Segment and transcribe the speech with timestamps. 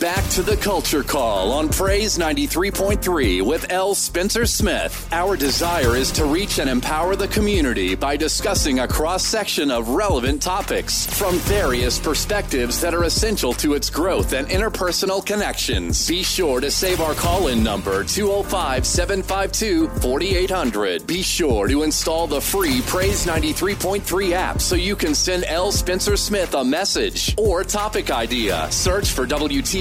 [0.00, 3.96] back to the Culture Call on Praise 93.3 with L.
[3.96, 5.08] Spencer Smith.
[5.10, 9.88] Our desire is to reach and empower the community by discussing a cross section of
[9.88, 16.06] relevant topics from various perspectives that are essential to its growth and interpersonal connections.
[16.06, 21.06] Be sure to save our call in number 205 752 4800.
[21.06, 25.72] Be sure to install the free Praise 93.3 app so you can send L.
[25.72, 28.70] Spencer Smith a message or topic idea.
[28.70, 29.26] Search for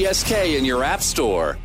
[0.08, 1.58] WTSK in your App Store.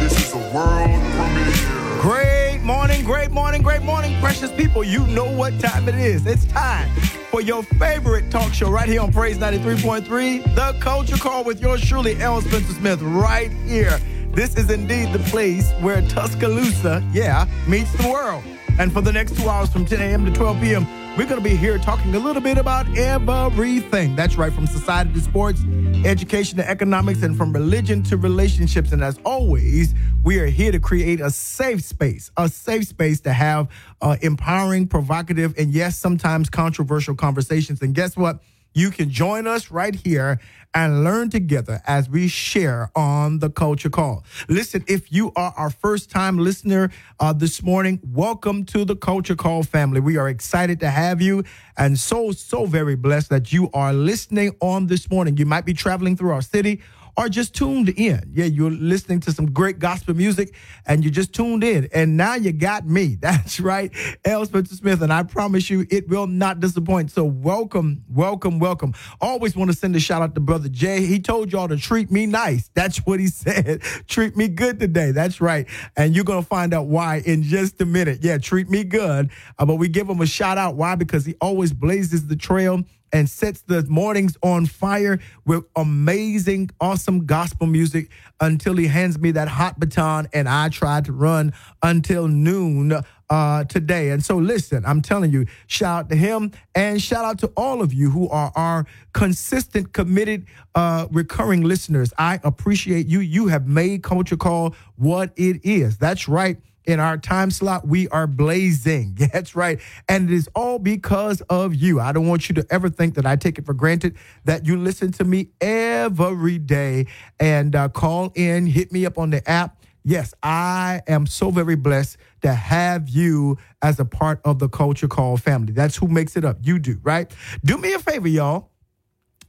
[0.00, 1.98] This is a world premiere.
[2.02, 4.84] Great morning, great morning, great morning, precious people.
[4.84, 6.26] You know what time it is.
[6.26, 6.90] It's time
[7.30, 11.80] for your favorite talk show right here on Praise 93.3, The Culture Call with yours
[11.80, 12.42] truly, L.
[12.42, 13.98] Spencer Smith, right here.
[14.34, 18.44] This is indeed the place where Tuscaloosa, yeah, meets the world.
[18.78, 20.26] And for the next two hours from 10 a.m.
[20.26, 24.14] to 12 p.m., we're going to be here talking a little bit about everything.
[24.14, 25.60] That's right, from society to sports,
[26.04, 28.92] education to economics, and from religion to relationships.
[28.92, 33.32] And as always, we are here to create a safe space, a safe space to
[33.32, 33.68] have
[34.00, 37.82] uh, empowering, provocative, and yes, sometimes controversial conversations.
[37.82, 38.40] And guess what?
[38.72, 40.38] You can join us right here
[40.72, 44.24] and learn together as we share on the Culture Call.
[44.48, 49.34] Listen, if you are our first time listener uh, this morning, welcome to the Culture
[49.34, 49.98] Call family.
[50.00, 51.42] We are excited to have you
[51.76, 55.36] and so, so very blessed that you are listening on this morning.
[55.36, 56.80] You might be traveling through our city
[57.20, 58.30] or just tuned in.
[58.32, 60.54] Yeah, you're listening to some great gospel music
[60.86, 61.86] and you just tuned in.
[61.92, 63.14] And now you got me.
[63.20, 63.92] That's right,
[64.24, 64.46] L.
[64.46, 65.02] Spencer Smith.
[65.02, 67.10] And I promise you, it will not disappoint.
[67.10, 68.94] So welcome, welcome, welcome.
[69.20, 71.04] Always want to send a shout out to Brother Jay.
[71.04, 72.70] He told y'all to treat me nice.
[72.72, 73.82] That's what he said.
[74.08, 75.10] treat me good today.
[75.10, 75.68] That's right.
[75.98, 78.20] And you're going to find out why in just a minute.
[78.22, 79.30] Yeah, treat me good.
[79.58, 80.76] Uh, but we give him a shout out.
[80.76, 80.94] Why?
[80.94, 82.82] Because he always blazes the trail
[83.12, 89.30] and sets the mornings on fire with amazing, awesome gospel music until he hands me
[89.32, 91.52] that hot baton and I try to run
[91.82, 94.10] until noon uh, today.
[94.10, 97.80] And so, listen, I'm telling you, shout out to him and shout out to all
[97.80, 102.12] of you who are our consistent, committed, uh, recurring listeners.
[102.18, 103.20] I appreciate you.
[103.20, 105.96] You have made Culture Call what it is.
[105.96, 109.14] That's right in our time slot, we are blazing.
[109.32, 109.80] That's right.
[110.08, 112.00] And it is all because of you.
[112.00, 114.76] I don't want you to ever think that I take it for granted that you
[114.76, 117.06] listen to me every day
[117.38, 119.76] and uh, call in, hit me up on the app.
[120.02, 125.08] Yes, I am so very blessed to have you as a part of the Culture
[125.08, 125.74] Call family.
[125.74, 126.56] That's who makes it up.
[126.62, 127.30] You do, right?
[127.64, 128.70] Do me a favor, y'all.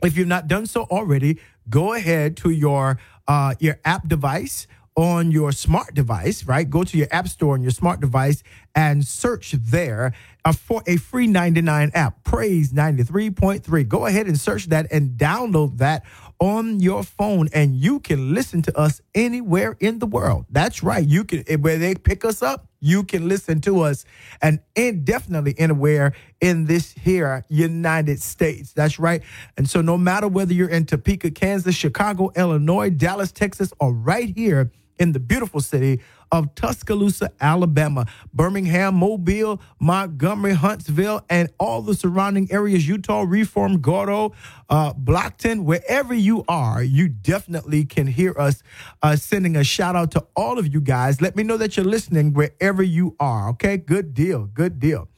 [0.04, 1.40] If you've not done so already,
[1.70, 6.70] go ahead to your uh, your app device on your smart device, right?
[6.70, 8.44] Go to your app store on your smart device
[8.76, 10.14] and search there
[10.44, 13.88] uh, for a free 99 app, Praise 93.3.
[13.88, 16.04] Go ahead and search that and download that
[16.40, 20.46] on your phone and you can listen to us anywhere in the world.
[20.50, 21.08] That's right.
[21.08, 24.06] You can where they pick us up, you can listen to us
[24.42, 28.74] and indefinitely anywhere in this here United States.
[28.74, 29.22] That's right.
[29.56, 34.36] And so no matter whether you're in Topeka, Kansas, Chicago, Illinois, Dallas, Texas, or right
[34.36, 36.00] here in the beautiful city
[36.32, 44.34] of Tuscaloosa, Alabama, Birmingham, Mobile, Montgomery, Huntsville, and all the surrounding areas Eutaw, Reform, Gordo,
[44.70, 48.62] uh, Blocton, wherever you are, you definitely can hear us
[49.02, 51.20] uh, sending a shout out to all of you guys.
[51.20, 53.50] Let me know that you're listening wherever you are.
[53.50, 55.10] Okay, good deal, good deal.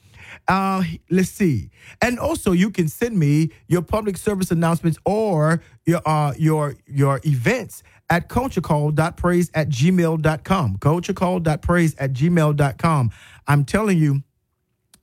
[0.47, 1.69] Uh, let's see.
[2.01, 7.19] And also you can send me your public service announcements or your uh your your
[7.25, 10.77] events at culturecall.praise at gmail.com.
[10.77, 13.11] Culturecall.praise at gmail.com.
[13.47, 14.23] I'm telling you,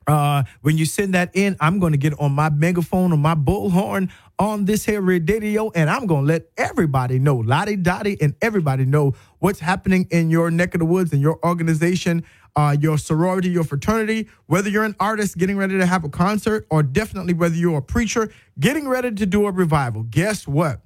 [0.06, 3.34] uh, when you send that in, I'm going to get on my megaphone or my
[3.34, 8.34] bullhorn on this here radio, and I'm going to let everybody know, Lottie Dottie, and
[8.41, 12.25] everybody know what's happening in your neck of the woods and your organization,
[12.56, 16.67] uh, your sorority, your fraternity, whether you're an artist getting ready to have a concert,
[16.71, 20.03] or definitely whether you're a preacher getting ready to do a revival.
[20.05, 20.81] Guess what?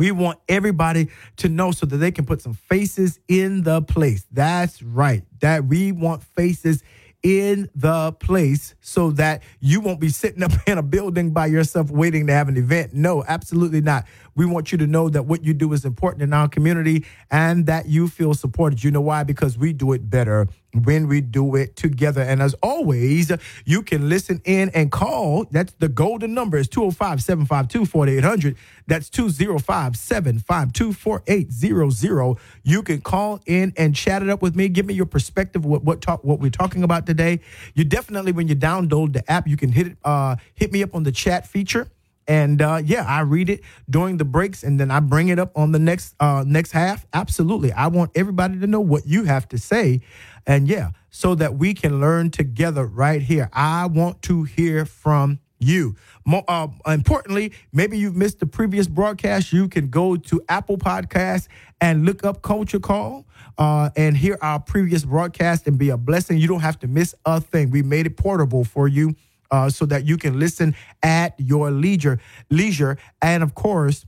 [0.00, 4.24] We want everybody to know so that they can put some faces in the place.
[4.32, 5.24] That's right.
[5.40, 6.82] That we want faces
[7.22, 11.90] in the place so that you won't be sitting up in a building by yourself
[11.90, 12.94] waiting to have an event.
[12.94, 14.06] No, absolutely not.
[14.40, 17.66] We want you to know that what you do is important in our community and
[17.66, 18.82] that you feel supported.
[18.82, 19.22] You know why?
[19.22, 22.22] Because we do it better when we do it together.
[22.22, 23.30] And as always,
[23.66, 25.44] you can listen in and call.
[25.50, 28.56] That's the golden number is 205 752 4800.
[28.86, 32.38] That's 205 752 4800.
[32.62, 34.70] You can call in and chat it up with me.
[34.70, 37.40] Give me your perspective what what talk what we're talking about today.
[37.74, 40.94] You definitely when you download the app, you can hit it uh hit me up
[40.94, 41.90] on the chat feature
[42.30, 43.60] and uh, yeah, I read it
[43.90, 47.04] during the breaks, and then I bring it up on the next uh, next half.
[47.12, 50.02] Absolutely, I want everybody to know what you have to say,
[50.46, 53.50] and yeah, so that we can learn together right here.
[53.52, 55.96] I want to hear from you.
[56.24, 59.52] More, uh, importantly, maybe you've missed the previous broadcast.
[59.52, 61.48] You can go to Apple Podcasts
[61.80, 63.26] and look up Culture Call
[63.58, 66.38] uh, and hear our previous broadcast and be a blessing.
[66.38, 67.70] You don't have to miss a thing.
[67.70, 69.16] We made it portable for you
[69.50, 72.20] uh, so that you can listen at your leisure.
[72.50, 74.06] Leisure, and of course,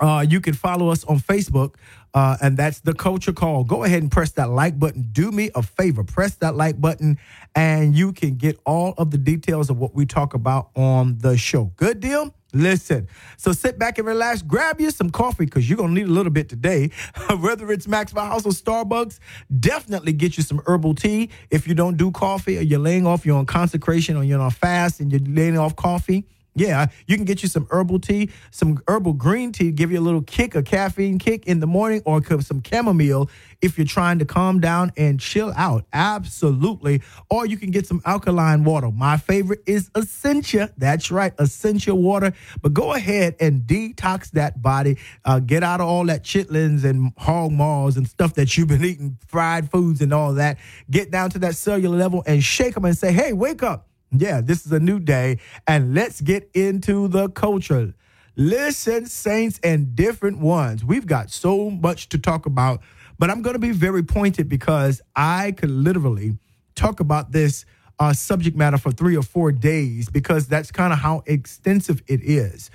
[0.00, 1.74] uh, you can follow us on Facebook,
[2.14, 3.64] uh, and that's the Culture Call.
[3.64, 5.08] Go ahead and press that like button.
[5.12, 7.18] Do me a favor, press that like button,
[7.54, 11.36] and you can get all of the details of what we talk about on the
[11.36, 11.72] show.
[11.76, 12.34] Good deal?
[12.52, 14.42] Listen, so sit back and relax.
[14.42, 16.90] Grab you some coffee because you're going to need a little bit today.
[17.38, 19.20] Whether it's Maxwell House or Starbucks,
[19.60, 21.30] definitely get you some herbal tea.
[21.50, 24.50] If you don't do coffee or you're laying off, you're on consecration or you're on
[24.50, 26.26] fast and you're laying off coffee,
[26.60, 30.02] yeah, you can get you some herbal tea, some herbal green tea, give you a
[30.02, 33.30] little kick, a caffeine kick in the morning, or some chamomile
[33.62, 35.86] if you're trying to calm down and chill out.
[35.94, 37.00] Absolutely.
[37.30, 38.90] Or you can get some alkaline water.
[38.90, 40.70] My favorite is Essentia.
[40.76, 42.34] That's right, Essentia water.
[42.60, 44.98] But go ahead and detox that body.
[45.24, 48.84] Uh, get out of all that chitlins and hog maws and stuff that you've been
[48.84, 50.58] eating, fried foods and all that.
[50.90, 53.89] Get down to that cellular level and shake them and say, hey, wake up.
[54.12, 57.94] Yeah, this is a new day, and let's get into the culture.
[58.36, 60.84] Listen, saints and different ones.
[60.84, 62.80] We've got so much to talk about,
[63.18, 66.38] but I'm going to be very pointed because I could literally
[66.74, 67.64] talk about this
[68.00, 72.20] uh, subject matter for three or four days because that's kind of how extensive it
[72.22, 72.70] is.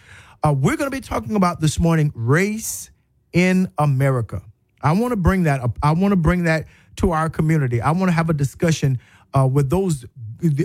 [0.45, 2.91] Uh, we're going to be talking about this morning race
[3.33, 4.41] in America.
[4.81, 5.79] I want to bring that up.
[5.81, 6.67] I want to bring that
[6.97, 7.81] to our community.
[7.81, 8.99] I want to have a discussion
[9.33, 10.05] uh, with those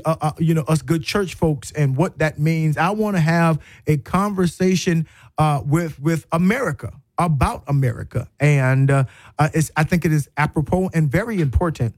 [0.05, 2.77] uh, uh, you know us good church folks and what that means.
[2.77, 5.07] I want to have a conversation
[5.39, 9.05] uh, with with America about America, and uh,
[9.39, 11.95] uh, I think it is apropos and very important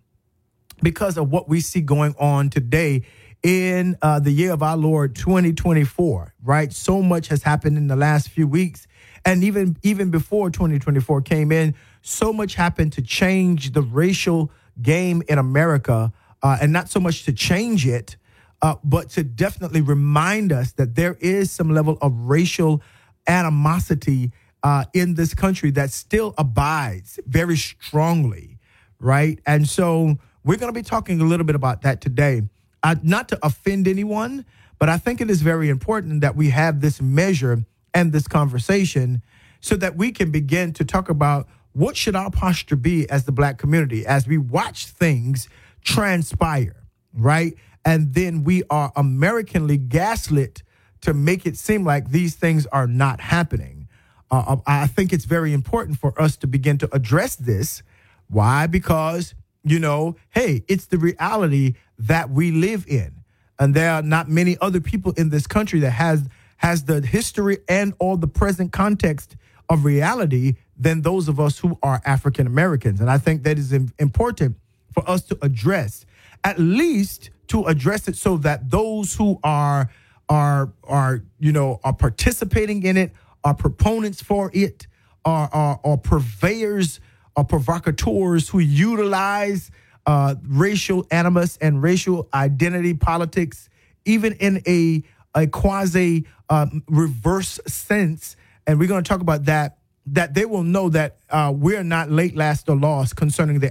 [0.82, 3.02] because of what we see going on today
[3.42, 6.34] in uh, the year of our Lord 2024.
[6.42, 8.86] Right, so much has happened in the last few weeks,
[9.24, 14.50] and even even before 2024 came in, so much happened to change the racial
[14.80, 18.16] game in America uh, and not so much to change it,
[18.62, 22.82] uh, but to definitely remind us that there is some level of racial
[23.26, 28.58] animosity uh, in this country that still abides very strongly,
[29.00, 29.40] right?
[29.46, 32.42] And so we're going to be talking a little bit about that today.
[32.82, 34.44] Uh, not to offend anyone,
[34.78, 39.22] but I think it is very important that we have this measure and this conversation
[39.60, 43.32] so that we can begin to talk about what should our posture be as the
[43.32, 45.48] black community as we watch things
[45.84, 47.54] transpire, right?
[47.84, 50.62] And then we are Americanly gaslit
[51.02, 53.88] to make it seem like these things are not happening.
[54.30, 57.82] Uh, uh, I think it's very important for us to begin to address this.
[58.28, 58.66] Why?
[58.66, 63.16] Because, you know, hey, it's the reality that we live in.
[63.58, 67.58] And there are not many other people in this country that has has the history
[67.68, 69.36] and all the present context
[69.68, 73.00] of reality than those of us who are African Americans.
[73.00, 74.56] And I think that is important
[74.92, 76.04] for us to address,
[76.44, 79.90] at least to address it so that those who are
[80.28, 83.12] are are you know are participating in it,
[83.44, 84.86] are proponents for it,
[85.24, 87.00] are are, are purveyors,
[87.36, 89.70] are provocateurs who utilize
[90.06, 93.68] uh, racial animus and racial identity politics,
[94.04, 95.02] even in a
[95.34, 98.36] a quasi uh, reverse sense.
[98.66, 99.78] And we're going to talk about that.
[100.06, 103.70] That they will know that uh, we're not late, last, or lost concerning the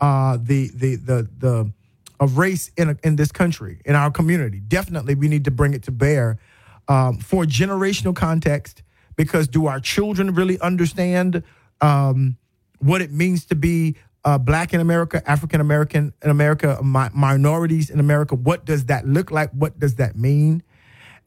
[0.00, 1.72] uh, the the the the
[2.18, 4.60] of race in a, in this country in our community.
[4.60, 6.38] Definitely, we need to bring it to bear
[6.88, 8.82] um, for generational context.
[9.16, 11.42] Because do our children really understand
[11.80, 12.36] um,
[12.80, 17.88] what it means to be uh, black in America, African American in America, mi- minorities
[17.88, 18.34] in America?
[18.34, 19.50] What does that look like?
[19.52, 20.62] What does that mean?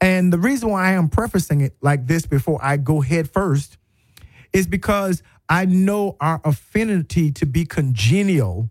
[0.01, 3.77] And the reason why I am prefacing it like this before I go head first
[4.53, 8.69] is because I know our affinity to be congenial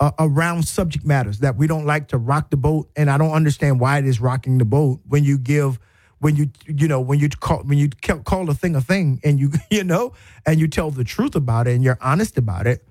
[0.00, 3.32] uh, around subject matters that we don't like to rock the boat, and I don't
[3.32, 5.78] understand why it is rocking the boat when you give
[6.18, 7.90] when you you know when you call when you
[8.24, 10.12] call a thing a thing and you you know
[10.46, 12.86] and you tell the truth about it and you're honest about it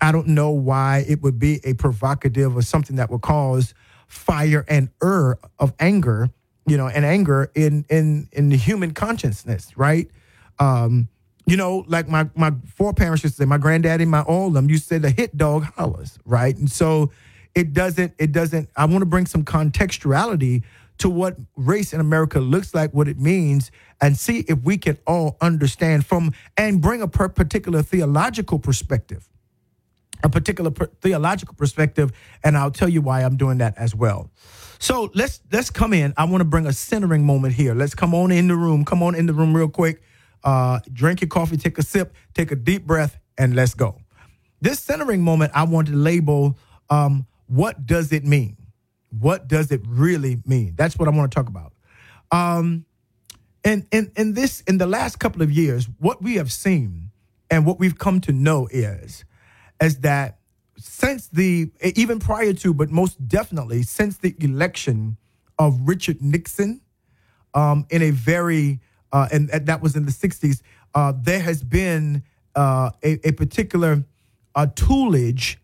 [0.00, 3.74] I don't know why it would be a provocative or something that would cause
[4.06, 6.30] fire and ur of anger,
[6.66, 10.08] you know, and anger in in in the human consciousness, right?
[10.58, 11.08] Um,
[11.48, 14.76] you know, like my my foreparents used to say, my granddaddy, my all them you
[14.76, 16.54] say the hit dog hollers, right?
[16.54, 17.10] And so
[17.54, 20.62] it doesn't it doesn't I want to bring some contextuality
[20.98, 24.98] to what race in America looks like, what it means, and see if we can
[25.06, 29.26] all understand from and bring a particular theological perspective,
[30.22, 32.12] a particular per- theological perspective,
[32.44, 34.30] and I'll tell you why I'm doing that as well.
[34.80, 36.12] So let's let's come in.
[36.18, 37.74] I want to bring a centering moment here.
[37.74, 38.84] Let's come on in the room.
[38.84, 40.02] Come on in the room real quick.
[40.44, 44.00] Uh, drink your coffee, take a sip, take a deep breath, and let's go.
[44.60, 46.58] This centering moment, I want to label
[46.90, 48.56] um, what does it mean?
[49.10, 50.74] What does it really mean?
[50.76, 51.72] That's what I want to talk about.
[52.30, 52.84] Um,
[53.64, 57.10] and in in this in the last couple of years, what we have seen
[57.50, 59.24] and what we've come to know is
[59.82, 60.38] is that
[60.76, 65.16] since the even prior to, but most definitely since the election
[65.58, 66.80] of Richard Nixon,
[67.54, 68.80] um, in a very
[69.12, 70.62] uh, and, and that was in the '60s,
[70.94, 72.22] uh, there has been
[72.54, 74.04] uh, a, a particular
[74.54, 75.56] uh, toolage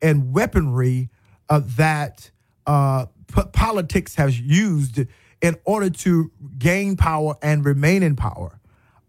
[0.00, 1.08] and weaponry
[1.48, 2.30] uh, that
[2.66, 5.00] p- politics has used
[5.40, 8.60] in order to gain power and remain in power.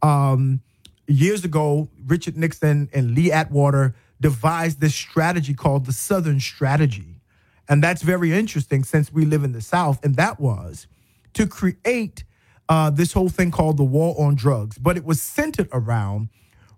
[0.01, 0.61] Um,
[1.07, 7.21] years ago, Richard Nixon and Lee Atwater devised this strategy called the Southern Strategy.
[7.69, 10.03] And that's very interesting since we live in the South.
[10.03, 10.87] And that was
[11.33, 12.23] to create
[12.69, 14.77] uh, this whole thing called the war on drugs.
[14.77, 16.29] But it was centered around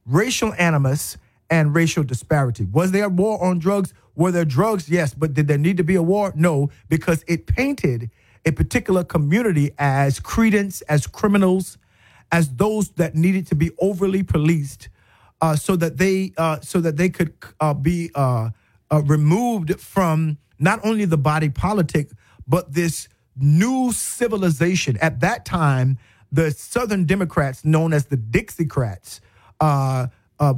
[0.06, 1.18] racial animus
[1.50, 2.65] and racial disparity.
[2.65, 3.94] Was there a war on drugs?
[4.15, 4.89] Were there drugs?
[4.89, 5.13] Yes.
[5.13, 6.34] But did there need to be a war?
[6.36, 8.10] No, because it painted
[8.46, 11.77] a particular community as credence, as criminals,
[12.32, 14.89] as those that needed to be overly policed,
[15.42, 18.50] uh, so that they uh, so that they could uh, be uh,
[18.92, 22.10] uh, removed from not only the body politic
[22.48, 24.98] but this new civilization.
[25.01, 25.98] At that time,
[26.32, 29.20] the Southern Democrats, known as the Dixiecrats,
[29.60, 30.08] uh,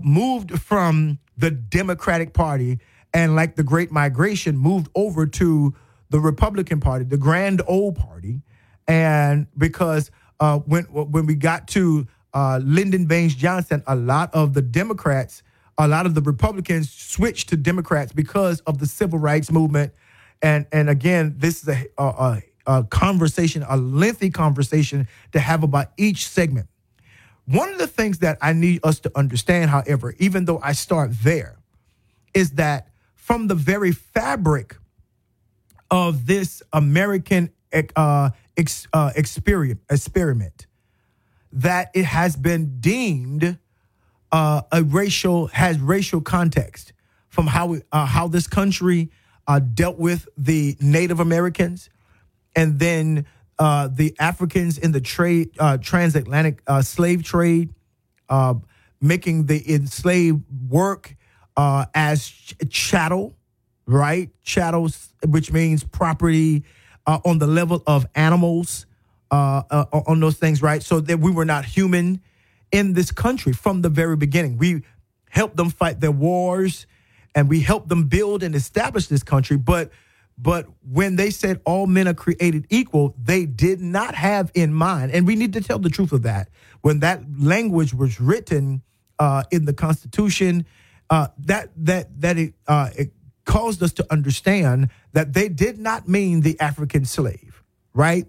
[0.01, 2.79] moved from the Democratic Party
[3.13, 5.75] and, like the Great Migration, moved over to
[6.09, 8.41] the Republican Party, the Grand Old Party,
[8.87, 14.53] and because uh, when when we got to uh, Lyndon Baines Johnson, a lot of
[14.53, 15.43] the Democrats,
[15.77, 19.93] a lot of the Republicans switched to Democrats because of the civil rights movement,
[20.41, 22.41] and and again, this is a, a, a
[22.89, 26.67] conversation, a lengthy conversation to have about each segment.
[27.45, 31.11] One of the things that I need us to understand, however, even though I start
[31.23, 31.57] there,
[32.33, 34.77] is that from the very fabric
[35.89, 37.49] of this American
[37.95, 40.67] uh, ex, uh, experiment, experiment,
[41.53, 43.57] that it has been deemed
[44.31, 46.93] uh, a racial has racial context
[47.29, 49.09] from how we, uh, how this country
[49.47, 51.89] uh, dealt with the Native Americans,
[52.57, 53.27] and then
[53.59, 57.73] uh, the Africans in the trade transatlantic slave trade,
[59.01, 61.15] making the enslaved work
[61.95, 63.35] as ch- chattel
[63.87, 64.29] right?
[64.43, 66.63] Chattels, which means property
[67.07, 68.85] uh, on the level of animals,
[69.31, 70.83] uh, uh, on those things, right?
[70.83, 72.21] So that we were not human
[72.71, 74.57] in this country from the very beginning.
[74.57, 74.83] We
[75.29, 76.87] helped them fight their wars,
[77.35, 79.57] and we helped them build and establish this country.
[79.57, 79.91] But
[80.37, 85.11] but when they said all men are created equal, they did not have in mind,
[85.11, 86.49] and we need to tell the truth of that.
[86.81, 88.83] When that language was written
[89.17, 90.65] uh, in the Constitution,
[91.09, 93.11] uh, that that that it, uh, it
[93.45, 97.63] caused us to understand that they did not mean the African slave,
[97.93, 98.27] right?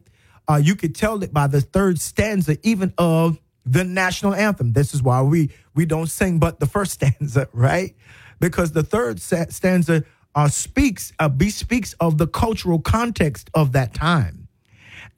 [0.48, 4.72] Uh, you could tell it by the third stanza, even of the national anthem.
[4.72, 7.94] This is why we we don't sing but the first stanza, right?
[8.40, 10.04] Because the third stanza
[10.38, 14.46] uh, speaks uh, bespeaks of the cultural context of that time,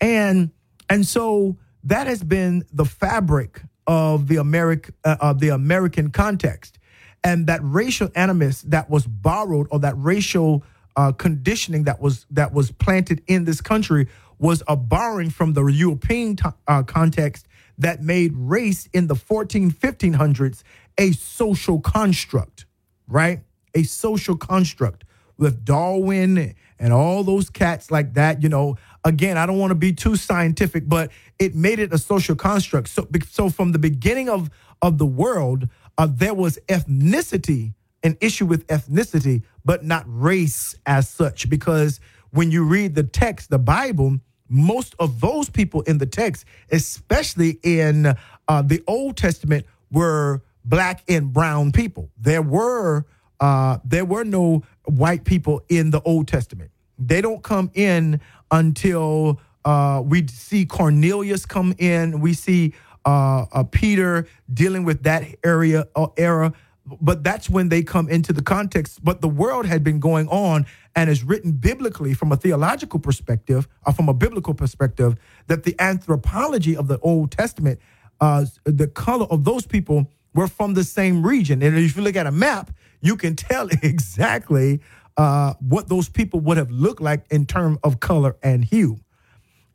[0.00, 0.50] and
[0.88, 6.78] and so that has been the fabric of the American uh, of the American context.
[7.22, 10.64] And that racial animus that was borrowed or that racial
[10.96, 14.08] uh, conditioning that was that was planted in this country
[14.38, 17.46] was a borrowing from the European t- uh, context
[17.76, 20.62] that made race in the 14 1500s
[20.96, 22.64] a social construct,
[23.06, 23.40] right?
[23.74, 25.04] A social construct
[25.40, 28.42] with Darwin and all those cats like that.
[28.42, 31.98] You know, again, I don't want to be too scientific, but it made it a
[31.98, 32.88] social construct.
[32.88, 34.50] So, so from the beginning of
[34.82, 35.68] of the world,
[35.98, 41.50] uh, there was ethnicity, an issue with ethnicity, but not race as such.
[41.50, 44.18] Because when you read the text, the Bible,
[44.48, 48.14] most of those people in the text, especially in
[48.48, 52.10] uh, the Old Testament, were black and brown people.
[52.18, 53.04] There were
[53.40, 56.70] uh, there were no white people in the Old Testament.
[56.98, 58.20] They don't come in
[58.50, 62.20] until uh, we see Cornelius come in.
[62.20, 66.52] We see uh, uh, Peter dealing with that area uh, era.
[67.00, 69.02] But that's when they come into the context.
[69.04, 70.66] But the world had been going on
[70.96, 75.16] and is written biblically from a theological perspective, or from a biblical perspective,
[75.46, 77.78] that the anthropology of the Old Testament,
[78.20, 81.62] uh, the color of those people were from the same region.
[81.62, 82.70] And if you look at a map,
[83.00, 84.80] you can tell exactly
[85.16, 88.98] uh, what those people would have looked like in terms of color and hue.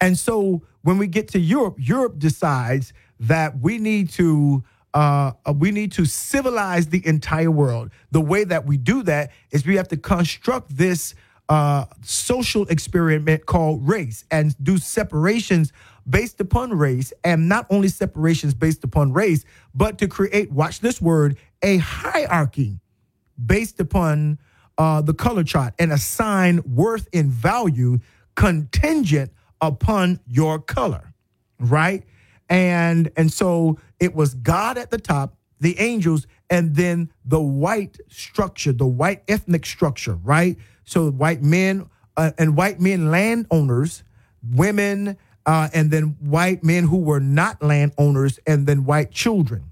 [0.01, 5.71] And so when we get to Europe, Europe decides that we need to uh, we
[5.71, 7.91] need to civilize the entire world.
[8.11, 11.15] The way that we do that is we have to construct this
[11.49, 15.73] uh, social experiment called race and do separations
[16.07, 19.43] based upon race, and not only separations based upon race,
[19.73, 22.79] but to create, watch this word, a hierarchy
[23.43, 24.37] based upon
[24.77, 27.99] uh, the color chart and assign worth and value
[28.35, 29.31] contingent
[29.61, 31.13] upon your color,
[31.59, 32.03] right?
[32.49, 37.97] And and so it was God at the top, the angels, and then the white
[38.09, 40.57] structure, the white ethnic structure, right?
[40.83, 44.03] So white men uh, and white men landowners,
[44.43, 49.63] women, uh, and then white men who were not landowners, and then white children.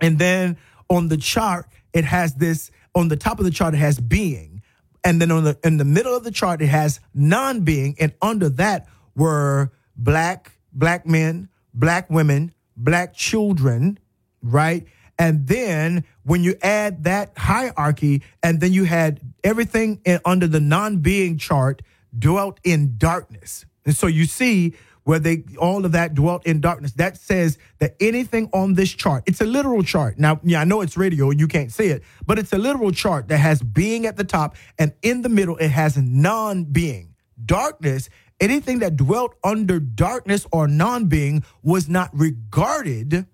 [0.00, 0.56] And then
[0.88, 4.62] on the chart, it has this on the top of the chart, it has being.
[5.04, 7.96] And then on the in the middle of the chart, it has non-being.
[8.00, 13.98] And under that were black, black men, black women, black children,
[14.42, 14.84] right?
[15.18, 20.60] And then when you add that hierarchy, and then you had everything in, under the
[20.60, 21.82] non-being chart
[22.18, 23.64] dwelt in darkness.
[23.86, 24.74] And so you see
[25.04, 26.92] where they all of that dwelt in darkness.
[26.94, 30.18] That says that anything on this chart, it's a literal chart.
[30.18, 33.28] Now, yeah, I know it's radio, you can't see it, but it's a literal chart
[33.28, 37.14] that has being at the top, and in the middle it has non-being.
[37.42, 43.26] Darkness, anything that dwelt under darkness or non-being was not regarded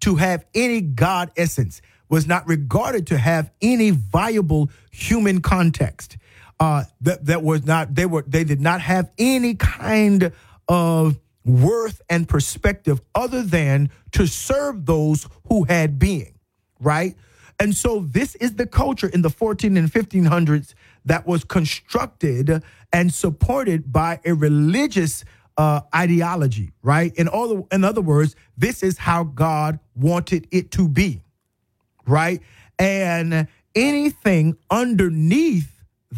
[0.00, 6.16] to have any God essence, was not regarded to have any viable human context.
[6.62, 10.30] Uh, that that was not they were they did not have any kind
[10.68, 16.38] of worth and perspective other than to serve those who had being,
[16.78, 17.16] right?
[17.58, 23.12] And so this is the culture in the 14 and 1500s that was constructed and
[23.12, 25.24] supported by a religious
[25.56, 27.12] uh, ideology, right?
[27.16, 31.22] In other, in other words, this is how God wanted it to be,
[32.06, 32.40] right?
[32.78, 35.71] And anything underneath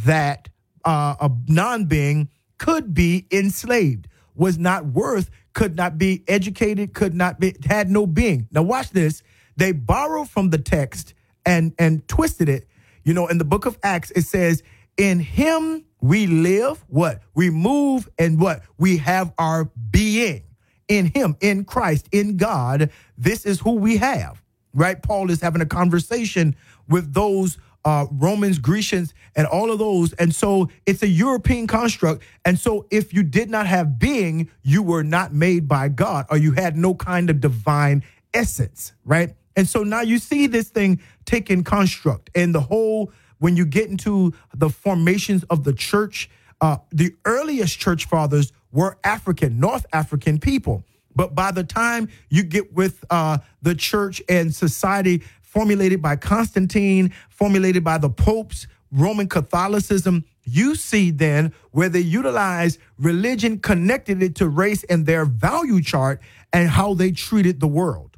[0.05, 0.49] that
[0.85, 2.29] uh, a non-being
[2.59, 8.07] could be enslaved was not worth, could not be educated, could not be, had no
[8.07, 8.49] being.
[8.51, 9.23] Now, watch this.
[9.57, 11.15] They borrowed from the text
[11.47, 12.67] and, and twisted it.
[13.05, 14.63] You know, in the book of Acts, it says,
[14.97, 17.23] In him we live, what?
[17.35, 18.63] We move, and what?
[18.79, 20.43] We have our being.
[20.89, 24.43] In him, in Christ, in God, this is who we have,
[24.75, 25.03] right?
[25.03, 26.57] Paul is having a conversation
[26.89, 30.13] with those uh, Romans, Grecians, and all of those.
[30.15, 32.23] And so it's a European construct.
[32.45, 36.37] And so if you did not have being, you were not made by God or
[36.37, 39.35] you had no kind of divine essence, right?
[39.57, 43.89] And so now you see this thing taking construct and the whole, when you get
[43.89, 50.39] into the formations of the church, uh, the earliest church fathers were African, North African
[50.39, 50.85] people.
[51.15, 55.23] But by the time you get with uh, the church and society
[55.55, 62.79] formulated by Constantine, formulated by the popes, Roman Catholicism, you see then where they utilize
[62.99, 66.21] religion, connected it to race and their value chart
[66.53, 68.17] and how they treated the world,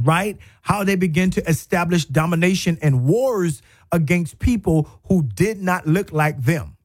[0.00, 0.36] right?
[0.60, 6.42] How they begin to establish domination and wars against people who did not look like
[6.42, 6.76] them,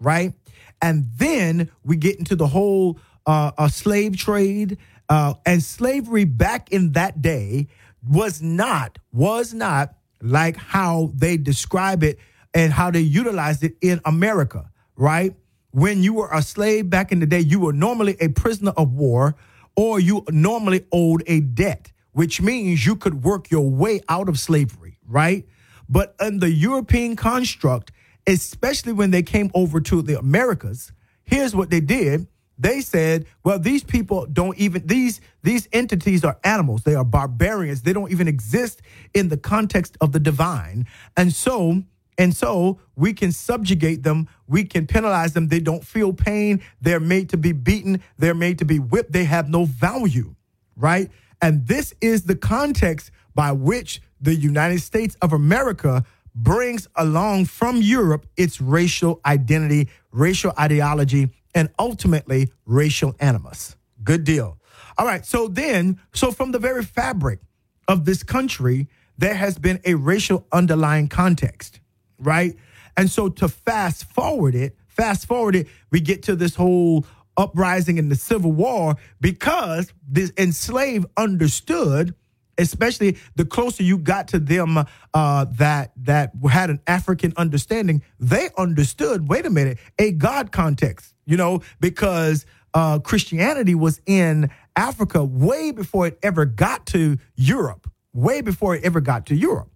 [0.00, 0.32] right?
[0.80, 4.78] And then we get into the whole uh, uh, slave trade
[5.10, 7.68] uh, and slavery back in that day
[8.08, 12.18] was not, was not like how they describe it
[12.54, 15.34] and how they utilized it in America, right?
[15.72, 18.92] When you were a slave back in the day, you were normally a prisoner of
[18.92, 19.34] war
[19.76, 24.38] or you normally owed a debt, which means you could work your way out of
[24.38, 25.46] slavery, right?
[25.88, 27.90] But in the European construct,
[28.26, 30.92] especially when they came over to the Americas,
[31.24, 32.26] here's what they did
[32.58, 36.82] they said, well, these people don't even these these entities are animals.
[36.82, 37.82] They are barbarians.
[37.82, 40.86] They don't even exist in the context of the divine.
[41.16, 41.82] And so
[42.16, 44.28] and so we can subjugate them.
[44.46, 45.48] We can penalize them.
[45.48, 46.62] They don't feel pain.
[46.80, 48.02] They're made to be beaten.
[48.18, 49.12] They're made to be whipped.
[49.12, 50.34] They have no value,
[50.76, 51.10] right?
[51.42, 57.82] And this is the context by which the United States of America brings along from
[57.82, 63.76] Europe its racial identity, racial ideology, and ultimately racial animus.
[64.02, 64.58] Good deal.
[64.98, 65.24] All right.
[65.24, 67.40] So then, so from the very fabric
[67.88, 68.88] of this country,
[69.18, 71.80] there has been a racial underlying context,
[72.18, 72.56] right?
[72.96, 77.98] And so to fast forward it, fast forward it, we get to this whole uprising
[77.98, 82.14] in the Civil War because the enslaved understood,
[82.58, 88.50] especially the closer you got to them uh, that that had an African understanding, they
[88.56, 89.28] understood.
[89.28, 95.70] Wait a minute, a God context, you know, because uh, Christianity was in Africa way
[95.70, 99.70] before it ever got to Europe, way before it ever got to Europe.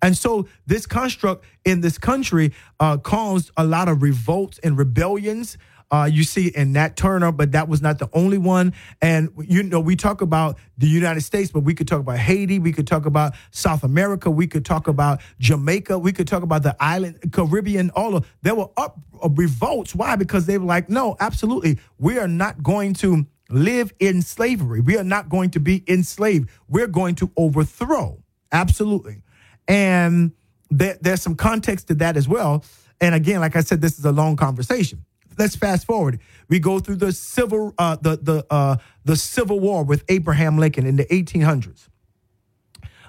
[0.00, 5.58] And so this construct in this country uh, caused a lot of revolts and rebellions.
[5.90, 8.74] Uh, you see in Nat Turner, but that was not the only one.
[9.00, 12.58] And you know, we talk about the United States, but we could talk about Haiti,
[12.58, 16.62] we could talk about South America, we could talk about Jamaica, we could talk about
[16.62, 17.90] the island Caribbean.
[17.90, 19.94] All of there were up uh, revolts.
[19.94, 20.16] Why?
[20.16, 24.80] Because they were like, no, absolutely, we are not going to live in slavery.
[24.80, 26.50] We are not going to be enslaved.
[26.68, 28.22] We're going to overthrow.
[28.52, 29.22] Absolutely.
[29.66, 30.32] And
[30.70, 32.64] there, there's some context to that as well.
[33.00, 35.04] And again, like I said, this is a long conversation.
[35.38, 36.20] Let's fast forward.
[36.48, 40.86] We go through the civil uh, the the uh, the Civil War with Abraham Lincoln
[40.86, 41.88] in the 1800s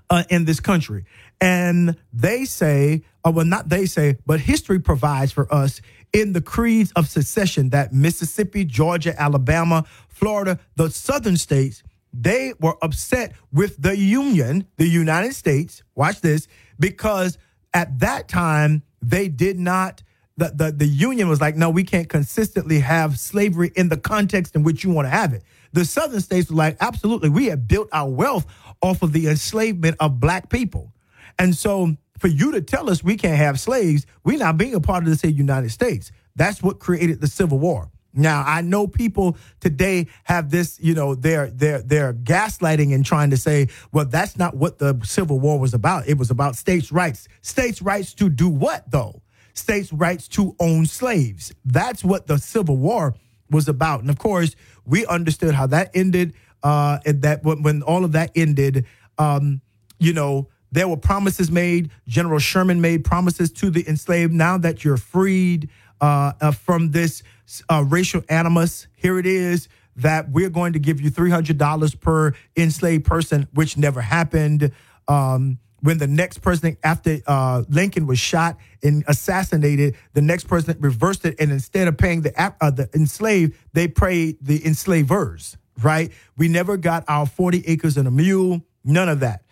[0.10, 1.06] uh, in this country,
[1.42, 5.82] and they say, uh, well, not they say, but history provides for us
[6.14, 12.76] in the creeds of secession that Mississippi, Georgia, Alabama, Florida, the southern states they were
[12.82, 15.84] upset with the Union, the United States.
[15.96, 16.48] Watch this,
[16.80, 17.38] because
[17.74, 20.04] at that time they did not.
[20.40, 24.56] The, the, the union was like, no, we can't consistently have slavery in the context
[24.56, 25.44] in which you want to have it.
[25.74, 28.46] The southern states were like, absolutely, we have built our wealth
[28.82, 30.94] off of the enslavement of black people.
[31.38, 34.80] And so for you to tell us we can't have slaves, we're not being a
[34.80, 36.12] part of the same United States.
[36.38, 37.90] That's what created the Civil War.
[38.14, 43.30] Now I know people today have this, you know, they're they're they're gaslighting and trying
[43.32, 46.08] to say, well, that's not what the Civil War was about.
[46.08, 47.28] It was about states' rights.
[47.42, 49.22] States' rights to do what though?
[49.60, 51.54] States' rights to own slaves.
[51.66, 53.16] That's what the Civil War
[53.50, 54.02] was about.
[54.02, 56.34] And of course, we understood how that ended.
[56.62, 58.86] Uh, and that when, when all of that ended,
[59.18, 59.62] um,
[59.98, 61.90] you know, there were promises made.
[62.08, 64.34] General Sherman made promises to the enslaved.
[64.34, 65.70] Now that you're freed
[66.02, 67.24] uh, uh, from this
[67.70, 68.88] uh, racial animus.
[68.96, 74.02] Here it is that we're going to give you $300 per enslaved person, which never
[74.02, 74.72] happened.
[75.08, 80.82] Um, when the next president, after uh, Lincoln was shot and assassinated, the next president
[80.82, 85.58] reversed it, and instead of paying the uh, the enslaved, they paid the enslavers.
[85.82, 86.12] Right?
[86.38, 88.62] We never got our forty acres and a mule.
[88.84, 89.44] None of that.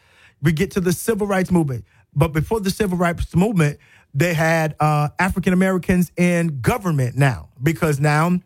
[0.42, 3.80] We get to the civil rights movement, but before the civil rights movement,
[4.14, 8.40] they had uh, African Americans in government now because now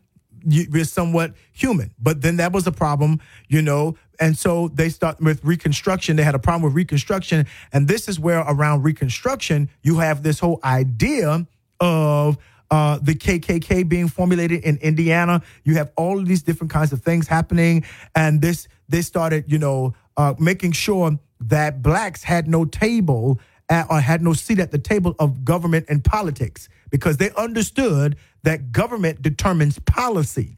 [0.45, 1.93] you, we're somewhat human.
[1.99, 3.95] But then that was a problem, you know.
[4.21, 6.15] And so they start with Reconstruction.
[6.15, 7.47] They had a problem with Reconstruction.
[7.73, 11.47] And this is where around Reconstruction, you have this whole idea
[11.79, 12.37] of
[12.69, 15.41] uh, the KKK being formulated in Indiana.
[15.63, 17.83] You have all of these different kinds of things happening.
[18.15, 23.87] And this, they started, you know, uh, making sure that blacks had no table at,
[23.89, 28.71] or had no seat at the table of government and politics because they understood that
[28.71, 30.57] government determines policy.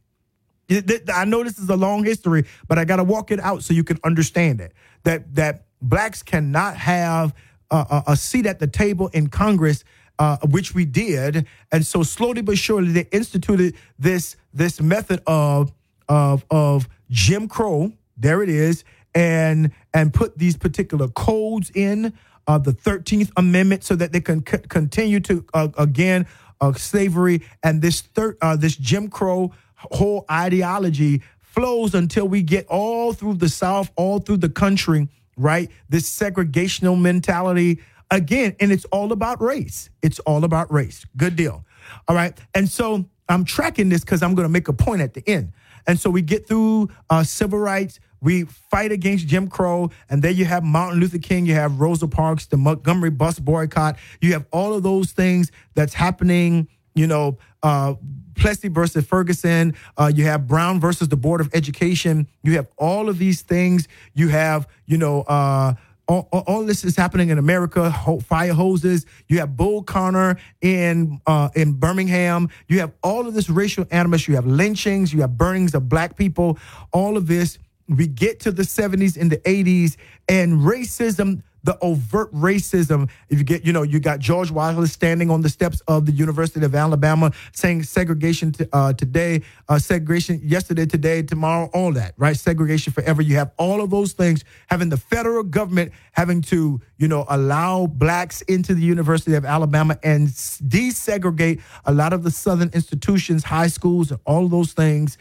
[0.69, 3.73] I know this is a long history, but I got to walk it out so
[3.73, 4.73] you can understand it.
[5.03, 7.33] That that blacks cannot have
[7.69, 9.83] a, a seat at the table in Congress,
[10.19, 15.73] uh, which we did, and so slowly but surely they instituted this this method of
[16.07, 17.91] of of Jim Crow.
[18.15, 22.13] There it is, and and put these particular codes in
[22.47, 26.27] uh, the 13th Amendment so that they can c- continue to, uh, again,
[26.61, 29.53] uh, slavery and this, thir- uh, this Jim Crow
[29.91, 35.69] whole ideology flows until we get all through the South, all through the country, right?
[35.89, 39.89] This segregational mentality again, and it's all about race.
[40.01, 41.05] It's all about race.
[41.15, 41.65] Good deal.
[42.07, 42.37] All right.
[42.55, 45.53] And so I'm tracking this because I'm going to make a point at the end.
[45.85, 50.31] And so we get through uh, civil rights, we fight against Jim Crow, and there
[50.31, 54.45] you have Martin Luther King, you have Rosa Parks, the Montgomery bus boycott, you have
[54.51, 56.69] all of those things that's happening.
[56.95, 57.95] You know, uh,
[58.35, 59.75] Plessy versus Ferguson.
[59.97, 62.27] Uh, you have Brown versus the Board of Education.
[62.43, 63.87] You have all of these things.
[64.13, 65.73] You have, you know, uh,
[66.07, 67.93] all, all, this is happening in America.
[68.25, 69.05] Fire hoses.
[69.29, 72.49] You have Bull Connor in uh, in Birmingham.
[72.67, 74.27] You have all of this racial animus.
[74.27, 75.13] You have lynchings.
[75.13, 76.57] You have burnings of black people.
[76.91, 79.97] All of this we get to the 70s and the 80s,
[80.29, 83.09] and racism, the overt racism.
[83.29, 86.11] If you get, you know, you got George Wallace standing on the steps of the
[86.11, 92.13] University of Alabama saying segregation to, uh, today, uh, segregation yesterday, today, tomorrow, all that,
[92.17, 92.35] right?
[92.35, 93.21] Segregation forever.
[93.21, 97.87] You have all of those things having the federal government having to, you know, allow
[97.87, 103.67] blacks into the University of Alabama and desegregate a lot of the Southern institutions, high
[103.67, 105.17] schools, and all those things.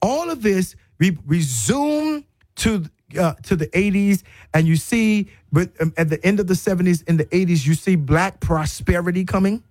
[0.00, 2.24] All of this, we resume
[2.56, 2.84] to
[3.18, 4.22] uh, to the 80s,
[4.54, 7.74] and you see, but um, at the end of the 70s, in the 80s, you
[7.74, 9.62] see black prosperity coming.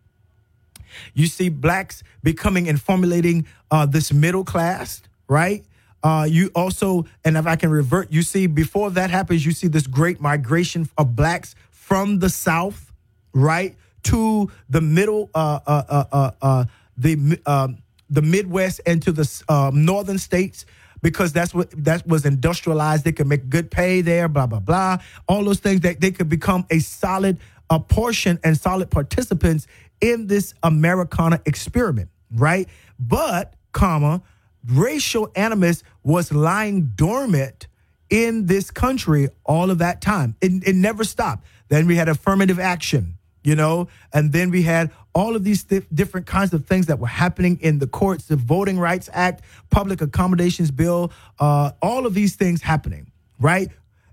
[1.13, 5.65] You see blacks becoming and formulating uh, this middle class, right?
[6.03, 9.67] Uh, you also, and if I can revert, you see before that happens, you see
[9.67, 12.91] this great migration of blacks from the South,
[13.33, 16.65] right, to the middle, uh, uh, uh, uh, uh
[16.97, 17.69] the uh,
[18.09, 20.65] the Midwest and to the uh, northern states
[21.01, 23.03] because that's what that was industrialized.
[23.03, 24.97] They could make good pay there, blah blah blah.
[25.27, 27.39] All those things that they could become a solid
[27.71, 29.65] a portion and solid participants
[30.01, 32.67] in this Americana experiment, right?
[32.99, 34.21] But, comma,
[34.67, 37.67] racial animus was lying dormant
[38.09, 40.35] in this country all of that time.
[40.41, 41.45] It, it never stopped.
[41.69, 43.87] Then we had affirmative action you know?
[44.13, 47.59] And then we had all of these th- different kinds of things that were happening
[47.61, 52.61] in the courts the voting rights act public accommodations bill uh, all of these things
[52.61, 53.69] happening right?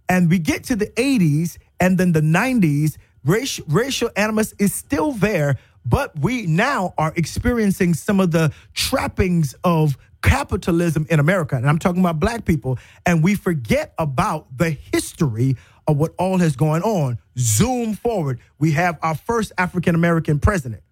[0.09, 5.13] And we get to the 80s and then the 90s racial, racial animus is still
[5.13, 11.55] there but we now are experiencing some of the trappings of capitalism in america.
[11.55, 12.79] And i'm talking about black people.
[13.07, 17.19] And we forget about the history of what all has gone on.
[17.39, 20.83] Zoom forward, we have our first African American president.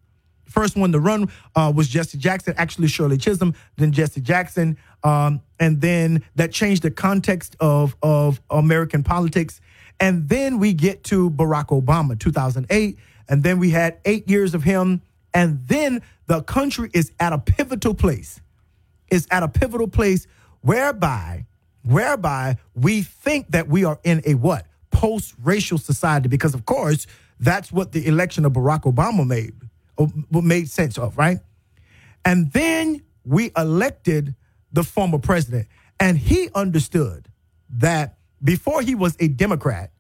[0.45, 5.41] First one to run uh, was Jesse Jackson, actually Shirley Chisholm, then Jesse Jackson, um,
[5.59, 9.61] and then that changed the context of of American politics.
[9.99, 14.63] And then we get to Barack Obama, 2008, and then we had eight years of
[14.63, 15.03] him,
[15.35, 18.41] and then the country is at a pivotal place.
[19.09, 20.27] It's at a pivotal place
[20.61, 21.47] whereby
[21.83, 27.07] whereby we think that we are in a what post racial society because, of course,
[27.39, 29.53] that's what the election of Barack Obama made
[30.31, 31.39] made sense of, right?
[32.25, 34.35] And then we elected
[34.73, 35.69] the former president,
[36.01, 37.29] and he understood
[37.69, 39.91] that before he was a Democrat,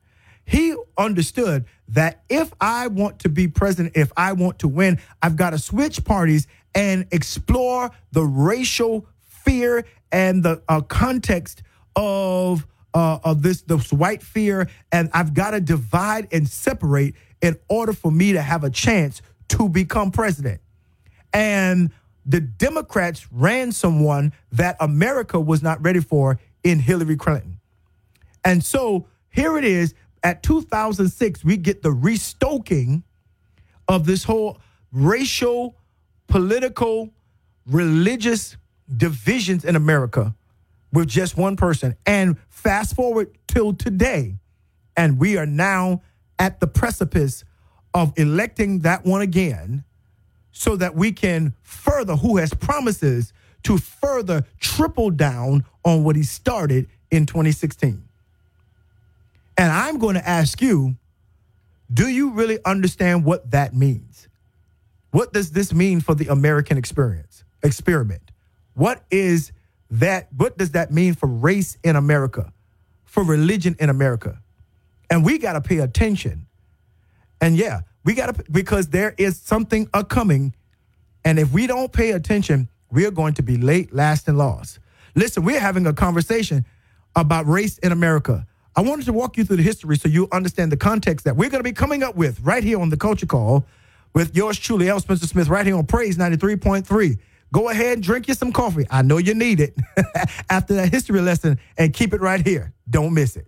[0.46, 5.36] he understood that if I want to be president, if I want to win, I've
[5.36, 11.62] got to switch parties and explore the racial fear and the uh, context
[11.96, 17.58] of uh, of this this white fear, and I've got to divide and separate in
[17.68, 20.62] order for me to have a chance to become president.
[21.30, 21.90] And
[22.24, 27.60] the Democrats ran someone that America was not ready for in Hillary Clinton.
[28.42, 33.04] And so here it is at 2006, we get the restoking
[33.88, 34.58] of this whole
[34.90, 35.76] racial,
[36.28, 37.10] political,
[37.66, 38.56] religious
[38.96, 40.34] divisions in America
[40.96, 41.94] with just one person.
[42.06, 44.36] And fast forward till today,
[44.96, 46.00] and we are now
[46.38, 47.44] at the precipice
[47.92, 49.84] of electing that one again
[50.52, 56.22] so that we can further, who has promises to further triple down on what he
[56.22, 58.02] started in 2016.
[59.58, 60.96] And I'm going to ask you
[61.92, 64.28] do you really understand what that means?
[65.10, 68.32] What does this mean for the American experience, experiment?
[68.72, 69.52] What is
[69.90, 72.52] that what does that mean for race in America,
[73.04, 74.40] for religion in America?
[75.10, 76.46] And we got to pay attention.
[77.40, 80.54] And yeah, we got to because there is something a coming,
[81.24, 84.78] and if we don't pay attention, we're going to be late, last, and lost.
[85.14, 86.64] Listen, we're having a conversation
[87.14, 88.46] about race in America.
[88.74, 91.48] I wanted to walk you through the history so you understand the context that we're
[91.48, 93.64] going to be coming up with right here on the Culture Call
[94.12, 95.00] with yours truly, L.
[95.00, 97.18] Spencer Smith, right here on Praise 93.3.
[97.52, 98.86] Go ahead and drink you some coffee.
[98.90, 99.74] I know you need it
[100.50, 102.72] after that history lesson and keep it right here.
[102.88, 103.46] Don't miss it.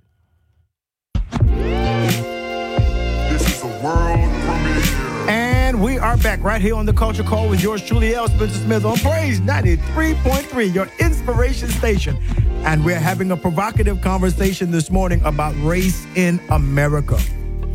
[3.30, 5.28] This is a world premiere.
[5.28, 8.28] And we are back right here on the Culture Call with yours truly, L.
[8.28, 12.16] Spencer Smith on Praise 93.3, your inspiration station.
[12.64, 17.18] And we're having a provocative conversation this morning about race in America.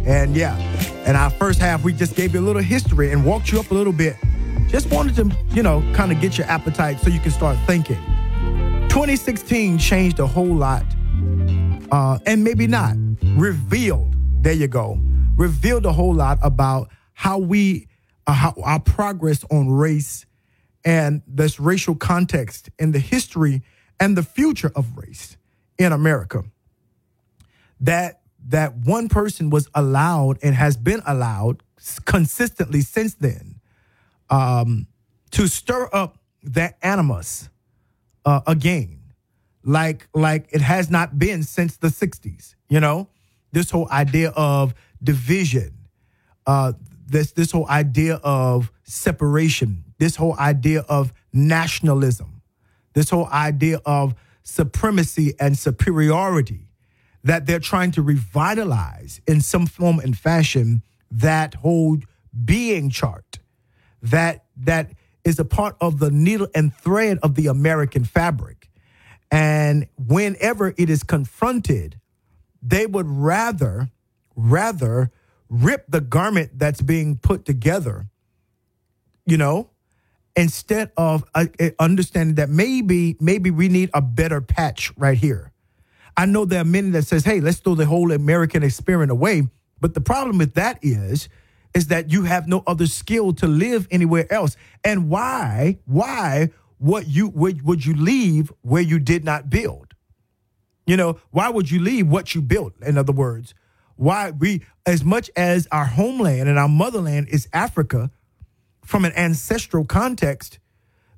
[0.06, 0.58] And yeah,
[1.08, 3.72] in our first half, we just gave you a little history and walked you up
[3.72, 4.16] a little bit
[4.74, 8.04] just wanted to, you know, kind of get your appetite so you can start thinking.
[8.90, 10.84] 2016 changed a whole lot,
[11.92, 12.96] uh, and maybe not.
[13.36, 15.00] Revealed, there you go,
[15.38, 17.88] revealed a whole lot about how we,
[18.26, 20.26] uh, how our progress on race
[20.84, 23.62] and this racial context and the history
[24.00, 25.38] and the future of race
[25.78, 26.46] in America.
[27.80, 31.62] That that one person was allowed and has been allowed
[32.06, 33.53] consistently since then
[34.30, 34.88] um,
[35.32, 37.50] to stir up that animus
[38.26, 39.00] uh, again,
[39.64, 42.56] like like it has not been since the '60s.
[42.70, 43.10] You know,
[43.52, 45.74] this whole idea of division,
[46.46, 46.74] uh,
[47.06, 52.42] this this whole idea of separation, this whole idea of nationalism,
[52.94, 56.68] this whole idea of supremacy and superiority
[57.24, 61.98] that they're trying to revitalize in some form and fashion that whole
[62.44, 63.40] being chart
[64.04, 64.92] that that
[65.24, 68.70] is a part of the needle and thread of the American fabric.
[69.32, 72.00] And whenever it is confronted,
[72.62, 73.90] they would rather
[74.36, 75.12] rather
[75.50, 78.08] rip the garment that's being put together,
[79.26, 79.70] you know,
[80.36, 81.46] instead of uh,
[81.80, 85.52] understanding that maybe maybe we need a better patch right here.
[86.16, 89.48] I know there are many that says, "Hey, let's throw the whole American experiment away."
[89.80, 91.28] But the problem with that is
[91.74, 94.56] is that you have no other skill to live anywhere else.
[94.84, 99.94] And why, why what you would, would you leave where you did not build?
[100.86, 102.74] You know, why would you leave what you built?
[102.82, 103.54] In other words,
[103.96, 108.12] why we, as much as our homeland and our motherland is Africa,
[108.84, 110.60] from an ancestral context,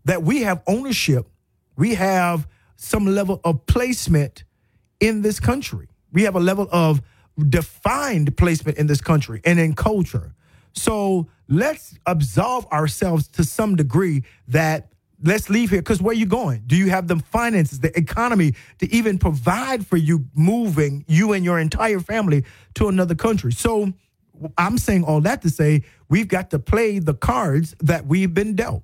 [0.06, 1.28] that we have ownership,
[1.76, 4.44] we have some level of placement
[5.00, 5.88] in this country.
[6.12, 7.02] We have a level of
[7.50, 10.34] defined placement in this country and in culture.
[10.76, 14.90] So let's absolve ourselves to some degree that
[15.24, 16.64] let's leave here because where are you going?
[16.68, 21.44] Do you have the finances, the economy to even provide for you moving you and
[21.46, 22.44] your entire family
[22.76, 23.52] to another country?
[23.52, 23.94] So
[24.58, 28.56] I'm saying all that to say we've got to play the cards that we've been
[28.56, 28.84] dealt.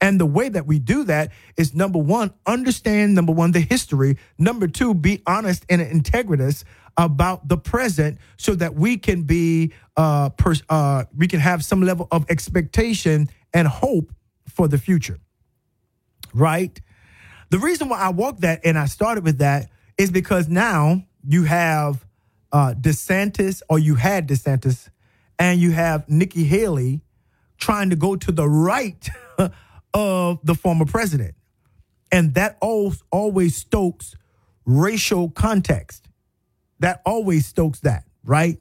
[0.00, 4.16] And the way that we do that is number one, understand number one, the history.
[4.38, 6.64] Number two, be honest and integritous
[6.96, 11.82] about the present so that we can be uh, pers- uh, we can have some
[11.82, 14.12] level of expectation and hope
[14.48, 15.18] for the future.
[16.34, 16.80] Right?
[17.50, 21.44] The reason why i walked that and i started with that is because now you
[21.44, 22.06] have
[22.52, 24.88] uh, desantis or you had desantis
[25.38, 27.00] and you have nikki haley
[27.60, 29.08] trying to go to the right
[29.94, 31.34] of the former president.
[32.10, 34.16] And that always stokes
[34.64, 36.08] racial context
[36.80, 38.58] that always stokes that, right?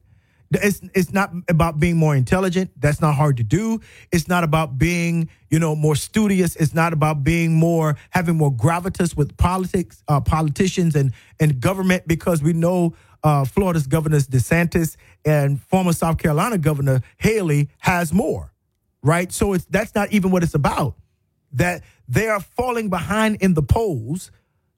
[0.51, 2.71] It's it's not about being more intelligent.
[2.79, 3.81] That's not hard to do.
[4.11, 6.55] It's not about being, you know, more studious.
[6.55, 12.07] It's not about being more having more gravitas with politics, uh, politicians, and and government.
[12.07, 18.51] Because we know uh, Florida's governor DeSantis and former South Carolina governor Haley has more,
[19.03, 19.31] right?
[19.31, 20.95] So it's that's not even what it's about.
[21.53, 24.31] That they are falling behind in the polls,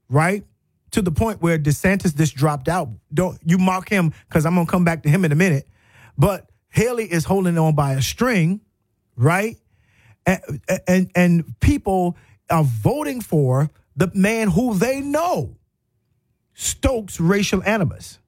[0.09, 0.43] right?
[0.91, 2.89] To the point where DeSantis just dropped out.
[3.13, 5.67] Don't you mark him because I'm gonna come back to him in a minute.
[6.17, 8.61] But Haley is holding on by a string,
[9.15, 9.57] right?
[10.25, 12.17] And, and and people
[12.49, 15.55] are voting for the man who they know
[16.53, 18.19] stokes racial animus.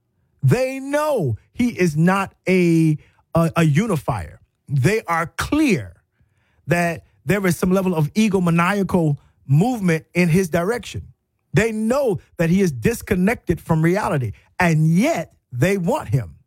[0.42, 2.98] They know he is not a,
[3.34, 4.42] a, a unifier.
[4.68, 6.02] They are clear
[6.68, 11.13] that there is some level of egomaniacal movement in his direction.
[11.54, 16.38] They know that he is disconnected from reality, and yet they want him,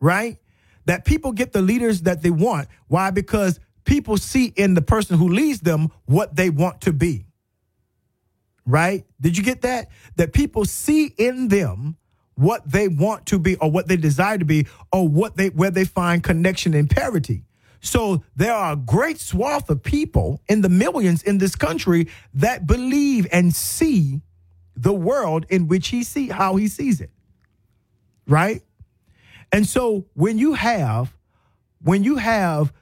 [0.00, 0.38] right?
[0.86, 2.68] That people get the leaders that they want.
[2.86, 3.10] Why?
[3.10, 7.26] Because people see in the person who leads them what they want to be.
[8.64, 9.06] Right?
[9.20, 9.88] Did you get that?
[10.16, 11.96] That people see in them
[12.34, 15.70] what they want to be or what they desire to be or what they where
[15.70, 17.44] they find connection and parity.
[17.80, 22.66] So there are a great swath of people in the millions in this country that
[22.66, 24.20] believe and see
[24.80, 27.10] the world in which he see how he sees it.
[28.26, 28.62] Right?
[29.50, 31.14] And so when you have
[31.82, 32.72] when you have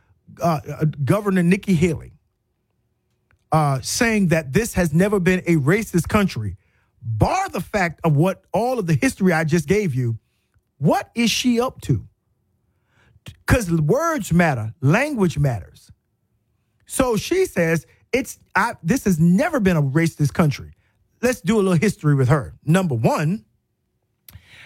[0.42, 2.12] uh, uh, Governor Nikki Haley
[3.52, 6.56] uh, saying that this has never been a racist country,
[7.02, 10.18] bar the fact of what all of the history I just gave you,
[10.78, 12.06] what is she up to?
[13.24, 15.90] Because words matter, language matters.
[16.86, 20.75] So she says it's I, this has never been a racist country
[21.22, 22.54] let's do a little history with her.
[22.64, 23.44] Number one,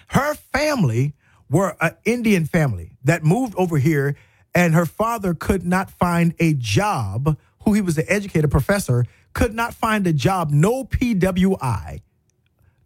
[0.08, 1.14] her family
[1.48, 4.16] were an Indian family that moved over here,
[4.54, 7.38] and her father could not find a job.
[7.64, 10.51] Who he was an educated professor, could not find a job.
[10.51, 12.01] No PWI,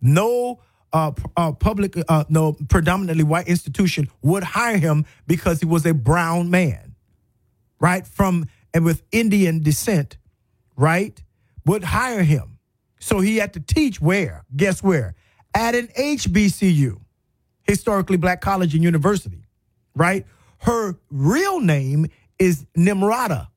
[0.01, 0.61] no
[0.93, 5.95] uh, uh, public, uh, no predominantly white institution would hire him because he was a
[5.95, 6.95] brown man,
[7.81, 8.07] right?
[8.07, 10.17] From and with Indian descent,
[10.77, 11.23] right?
[11.65, 12.54] Would hire him.
[13.05, 14.47] So he had to teach where?
[14.57, 15.15] Guess where?
[15.55, 17.01] At an HBCU.
[17.65, 19.47] historically black college and university,
[19.95, 20.27] right?
[20.61, 22.07] Her real name
[22.39, 23.49] is Nimrata,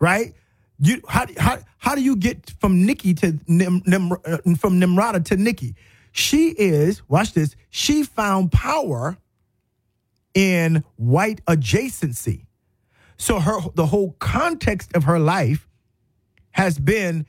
[0.00, 0.32] right?
[0.80, 5.22] You how how how do you get from Nikki to Nim, Nim, uh, from Nimrata
[5.26, 5.74] to Nikki?
[6.12, 7.54] She is watch this.
[7.68, 9.18] She found power
[10.32, 12.46] in white adjacency.
[13.18, 15.68] So her the whole context of her life
[16.52, 17.26] has been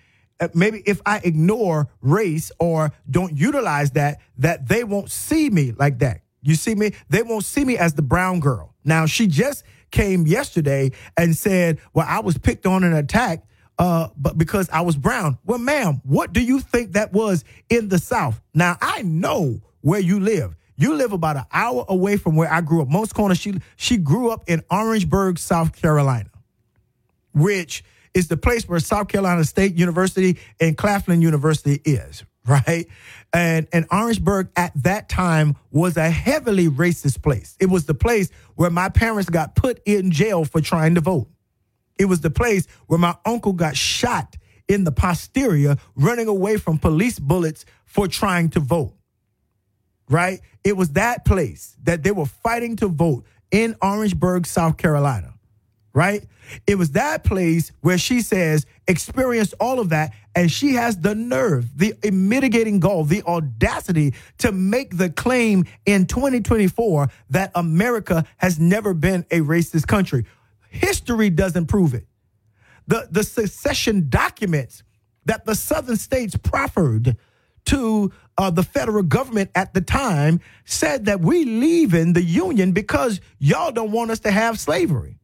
[0.53, 5.99] maybe if I ignore race or don't utilize that, that they won't see me like
[5.99, 6.21] that.
[6.41, 6.93] You see me?
[7.09, 8.73] They won't see me as the brown girl.
[8.85, 13.45] Now she just came yesterday and said, "Well, I was picked on and attacked,
[13.77, 17.89] uh, but because I was brown." Well, ma'am, what do you think that was in
[17.89, 18.39] the South?
[18.53, 20.55] Now I know where you live.
[20.77, 22.87] You live about an hour away from where I grew up.
[22.87, 23.37] Moncks Corners.
[23.37, 26.29] She she grew up in Orangeburg, South Carolina,
[27.33, 27.83] which
[28.13, 32.87] is the place where South Carolina State University and Claflin University is, right?
[33.33, 37.55] And and Orangeburg at that time was a heavily racist place.
[37.59, 41.27] It was the place where my parents got put in jail for trying to vote.
[41.97, 44.37] It was the place where my uncle got shot
[44.67, 48.93] in the posterior running away from police bullets for trying to vote.
[50.09, 50.41] Right?
[50.63, 55.33] It was that place that they were fighting to vote in Orangeburg, South Carolina.
[55.93, 56.23] Right?
[56.67, 61.15] It was that place where she says experienced all of that, and she has the
[61.15, 68.59] nerve, the mitigating goal, the audacity to make the claim in 2024 that America has
[68.59, 70.25] never been a racist country.
[70.69, 72.05] History doesn't prove it.
[72.87, 74.83] The, the secession documents
[75.25, 77.17] that the southern states proffered
[77.65, 82.71] to uh, the federal government at the time said that we leave in the union
[82.71, 85.18] because y'all don't want us to have slavery.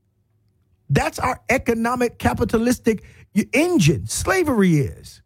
[0.90, 3.04] That's our economic capitalistic
[3.54, 4.08] engine.
[4.08, 5.22] Slavery is.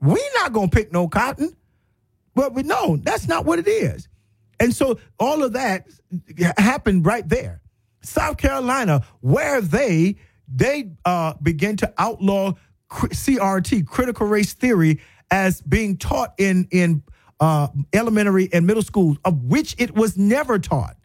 [0.00, 1.56] We're not going to pick no cotton.
[2.34, 4.06] But we know that's not what it is.
[4.60, 5.88] And so all of that
[6.56, 7.60] happened right there.
[8.02, 10.14] South Carolina, where they
[10.46, 12.52] they uh, begin to outlaw
[12.90, 15.00] CRT, critical race theory,
[15.32, 17.02] as being taught in in
[17.40, 20.96] uh, elementary and middle schools, of which it was never taught.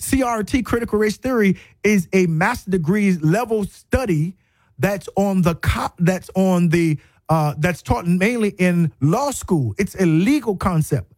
[0.00, 4.36] CRT, critical race theory, is a master degree level study
[4.78, 6.98] that's on the co- that's on the
[7.28, 9.74] uh, that's taught mainly in law school.
[9.78, 11.12] It's a legal concept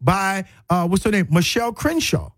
[0.00, 2.30] by uh, what's her name, Michelle Crenshaw.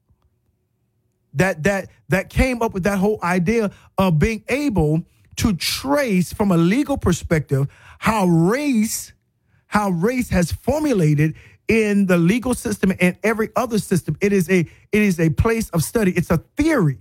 [1.35, 5.05] That that that came up with that whole idea of being able
[5.37, 7.69] to trace from a legal perspective
[7.99, 9.13] how race
[9.67, 11.35] how race has formulated
[11.71, 14.17] in the legal system and every other system.
[14.21, 16.11] It is a it is a place of study.
[16.11, 16.99] It's a theory.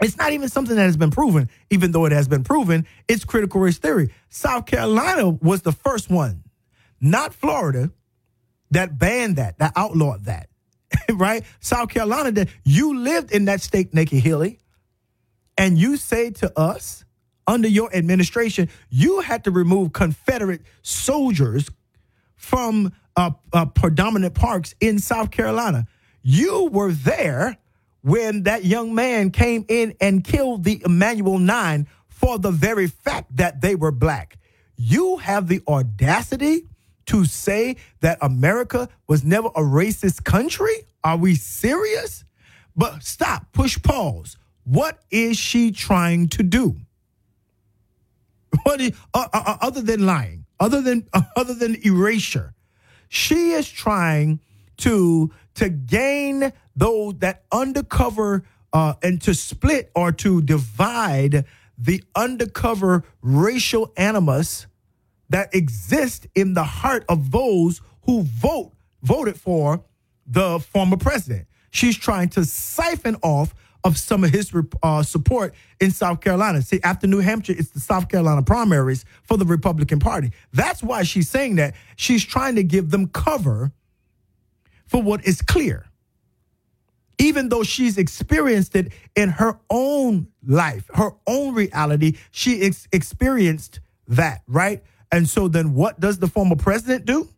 [0.00, 2.86] It's not even something that has been proven, even though it has been proven.
[3.08, 4.14] It's critical race theory.
[4.28, 6.44] South Carolina was the first one,
[7.00, 7.90] not Florida,
[8.70, 10.48] that banned that, that outlawed that.
[11.12, 11.42] right?
[11.58, 14.60] South Carolina, that you lived in that state, Nikki Haley,
[15.56, 17.04] and you say to us,
[17.48, 21.68] under your administration, you had to remove Confederate soldiers
[22.36, 25.88] from uh, uh, predominant parks in South Carolina.
[26.22, 27.58] You were there
[28.02, 33.36] when that young man came in and killed the Emanuel Nine for the very fact
[33.36, 34.38] that they were black.
[34.76, 36.68] You have the audacity
[37.06, 40.86] to say that America was never a racist country?
[41.02, 42.24] Are we serious?
[42.76, 44.36] But stop, push pause.
[44.62, 46.76] What is she trying to do?
[48.62, 52.54] What is, uh, uh, uh other than lying, other than uh, other than erasure?
[53.08, 54.40] She is trying
[54.78, 61.44] to to gain those that undercover uh, and to split or to divide
[61.76, 64.66] the undercover racial animus
[65.30, 69.84] that exists in the heart of those who vote voted for
[70.26, 71.46] the former president.
[71.70, 73.54] She's trying to siphon off
[73.84, 74.52] of some of his
[74.82, 76.62] uh, support in South Carolina.
[76.62, 80.32] See, after New Hampshire, it's the South Carolina primaries for the Republican Party.
[80.52, 81.74] That's why she's saying that.
[81.96, 83.72] She's trying to give them cover
[84.86, 85.86] for what is clear.
[87.18, 93.80] Even though she's experienced it in her own life, her own reality, she ex- experienced
[94.06, 94.82] that, right?
[95.10, 97.28] And so then what does the former president do?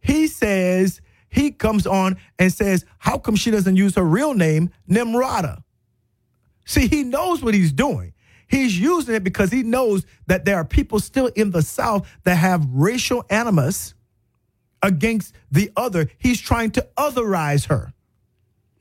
[0.00, 1.00] He says,
[1.30, 5.62] he comes on and says, How come she doesn't use her real name, Nimrata?
[6.68, 8.12] See, he knows what he's doing.
[8.46, 12.34] He's using it because he knows that there are people still in the South that
[12.34, 13.94] have racial animus
[14.82, 16.10] against the other.
[16.18, 17.94] He's trying to otherize her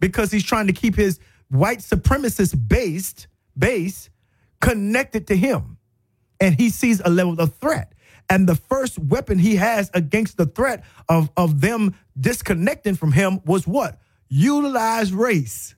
[0.01, 3.27] because he's trying to keep his white supremacist based
[3.57, 4.09] base
[4.59, 5.77] connected to him.
[6.41, 7.93] And he sees a level of threat.
[8.29, 13.39] And the first weapon he has against the threat of, of them disconnecting from him
[13.45, 13.97] was what?
[14.27, 15.76] Utilize race.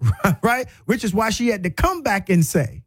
[0.42, 0.68] right?
[0.84, 2.82] Which is why she had to come back and say,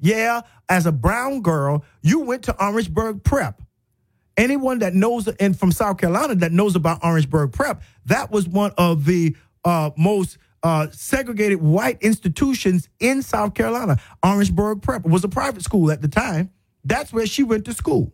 [0.00, 3.60] yeah, as a brown girl, you went to Orangeburg Prep.
[4.36, 8.72] Anyone that knows and from South Carolina that knows about Orangeburg Prep, that was one
[8.78, 13.98] of the uh, most uh, segregated white institutions in South Carolina.
[14.22, 16.50] Orangeburg Prep was a private school at the time.
[16.84, 18.12] That's where she went to school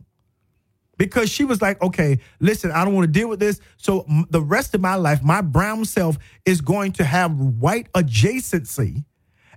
[0.97, 3.59] because she was like, okay, listen, I don't want to deal with this.
[3.77, 9.05] So the rest of my life, my brown self is going to have white adjacency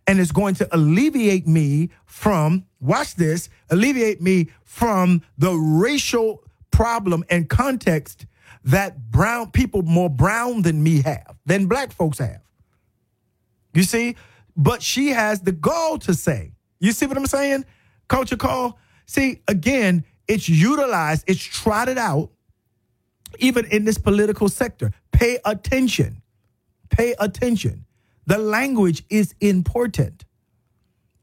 [0.07, 7.25] and it's going to alleviate me from, watch this, alleviate me from the racial problem
[7.31, 8.27] and context
[8.65, 12.43] that brown people more brown than me have, than black folks have.
[13.73, 14.17] You see?
[14.57, 17.65] But she has the gall to say, you see what I'm saying?
[18.09, 18.79] Culture call.
[19.07, 22.31] See, again, it's utilized, it's trotted out,
[23.41, 24.93] even in this political sector.
[25.11, 26.23] Pay attention.
[26.89, 27.85] Pay attention.
[28.27, 30.25] The language is important.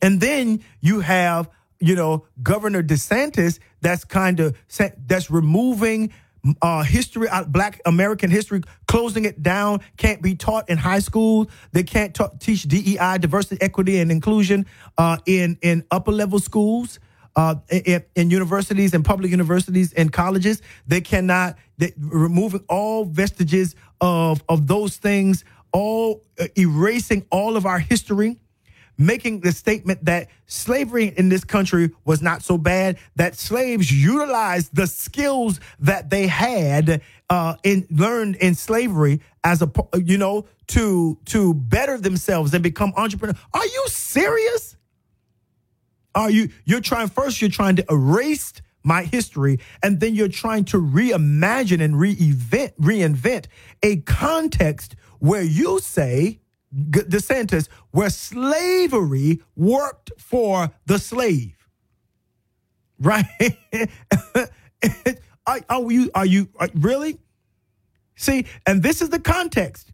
[0.02, 1.50] And then you have,
[1.80, 4.58] you know, Governor DeSantis that's kind of
[5.08, 6.12] that's removing
[6.62, 11.50] uh, history, uh, Black American history, closing it down, can't be taught in high school.
[11.72, 14.66] They can't ta- teach DEI, diversity, equity, and inclusion
[14.98, 17.00] uh, in in upper level schools.
[17.38, 17.56] Uh,
[18.16, 24.66] in, universities and public universities and colleges, they cannot they, removing all vestiges of of
[24.66, 28.40] those things, all uh, erasing all of our history
[28.98, 34.76] making the statement that slavery in this country was not so bad, that slaves utilized
[34.76, 39.72] the skills that they had uh, in learned in slavery as a
[40.04, 43.38] you know to to better themselves and become entrepreneurs.
[43.54, 44.76] Are you serious?
[46.18, 48.54] Are you you're trying first you're trying to erase
[48.84, 53.46] my history and then you're trying to reimagine and reinvent reinvent
[53.84, 56.40] a context where you say
[56.76, 61.56] DeSantis, where slavery worked for the slave.
[63.00, 63.26] Right?
[65.48, 67.20] are, are, you, are you are, really?
[68.16, 69.94] See, and this is the context.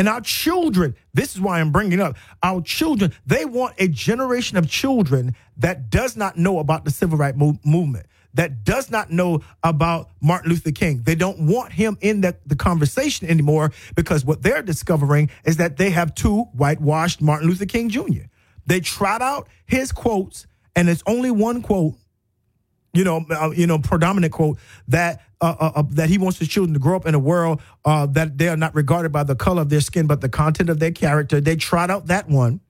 [0.00, 4.56] And our children, this is why I'm bringing up our children, they want a generation
[4.56, 9.42] of children that does not know about the civil rights movement that does not know
[9.62, 11.02] about Martin Luther King.
[11.02, 15.76] They don't want him in the, the conversation anymore because what they're discovering is that
[15.76, 18.22] they have two whitewashed Martin Luther King Jr.
[18.64, 21.96] They trot out his quotes, and it's only one quote,
[22.94, 24.56] you know, uh, you know, predominant quote
[24.88, 27.60] that uh, uh, uh, that he wants his children to grow up in a world
[27.84, 30.68] uh, that they are not regarded by the color of their skin, but the content
[30.68, 31.40] of their character.
[31.40, 32.60] They trot out that one,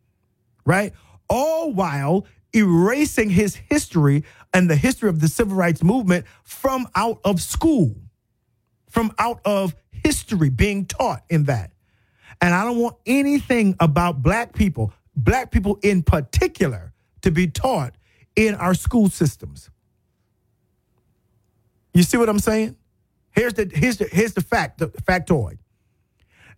[0.65, 0.93] right?
[1.29, 7.21] All while erasing his history and the history of the civil rights movement from out
[7.25, 7.97] of school,
[8.89, 11.73] from out of history being taught in that.
[12.41, 16.93] And I don't want anything about black people, black people in particular,
[17.23, 17.95] to be taught
[18.35, 19.71] in our school systems.
[21.95, 22.77] You see what I'm saying?
[23.33, 25.59] Here's the here's the here's the fact, the factoid.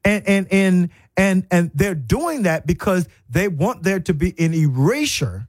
[0.04, 4.54] And and and and and they're doing that because they want there to be an
[4.54, 5.48] erasure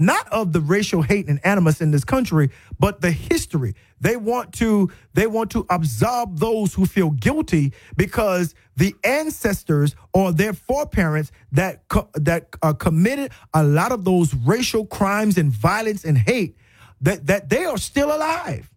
[0.00, 3.74] not of the racial hate and animus in this country, but the history.
[4.00, 10.32] They want to they want to absolve those who feel guilty because the ancestors or
[10.32, 16.04] their foreparents that co- that uh, committed a lot of those racial crimes and violence
[16.04, 16.56] and hate
[17.02, 18.70] that that they are still alive.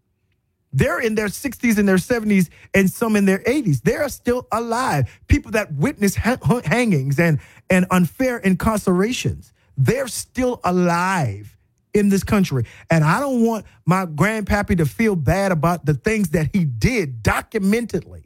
[0.74, 3.82] They're in their 60s and their 70s and some in their 80s.
[3.82, 5.10] They are still alive.
[5.28, 11.58] People that witness ha- hangings and and unfair incarcerations they're still alive
[11.94, 12.66] in this country.
[12.90, 17.24] And I don't want my grandpappy to feel bad about the things that he did
[17.24, 18.24] documentedly.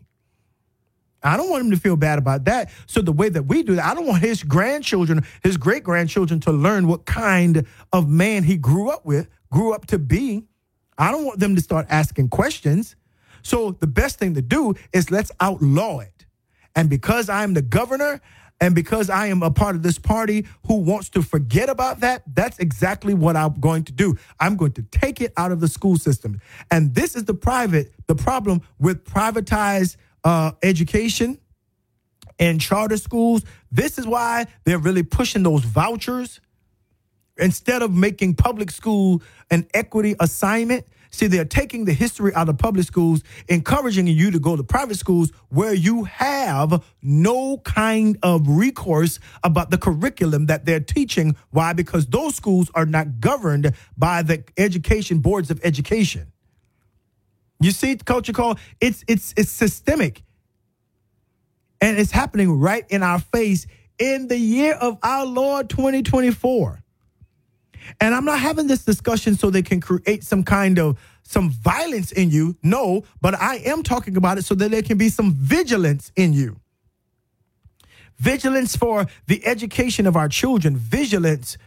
[1.23, 2.69] I don't want him to feel bad about that.
[2.85, 6.39] So the way that we do that, I don't want his grandchildren, his great grandchildren
[6.41, 10.45] to learn what kind of man he grew up with, grew up to be.
[10.97, 12.95] I don't want them to start asking questions.
[13.41, 16.25] So the best thing to do is let's outlaw it.
[16.75, 18.21] And because I'm the governor
[18.59, 22.23] and because I am a part of this party who wants to forget about that,
[22.33, 24.17] that's exactly what I'm going to do.
[24.39, 26.41] I'm going to take it out of the school system.
[26.71, 31.39] And this is the private, the problem with privatized uh, education
[32.39, 33.43] and charter schools.
[33.71, 36.39] This is why they're really pushing those vouchers
[37.39, 42.57] instead of making public school an equity assignment See, they're taking the history out of
[42.57, 48.47] public schools, encouraging you to go to private schools where you have no kind of
[48.47, 51.35] recourse about the curriculum that they're teaching.
[51.51, 51.73] Why?
[51.73, 56.31] Because those schools are not governed by the education boards of education.
[57.59, 60.23] You see, culture call, it's it's it's systemic.
[61.79, 63.67] And it's happening right in our face
[63.99, 66.83] in the year of our Lord 2024.
[67.99, 72.11] And I'm not having this discussion so they can create some kind of some violence
[72.11, 72.55] in you.
[72.63, 76.33] No, but I am talking about it so that there can be some vigilance in
[76.33, 76.59] you.
[78.17, 81.57] Vigilance for the education of our children, vigilance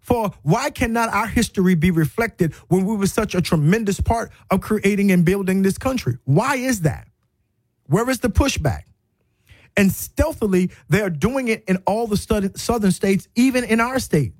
[0.00, 4.60] for why cannot our history be reflected when we were such a tremendous part of
[4.60, 6.18] creating and building this country?
[6.24, 7.06] Why is that?
[7.86, 8.84] Where is the pushback?
[9.76, 12.16] And stealthily, they're doing it in all the
[12.56, 14.32] southern states, even in our state.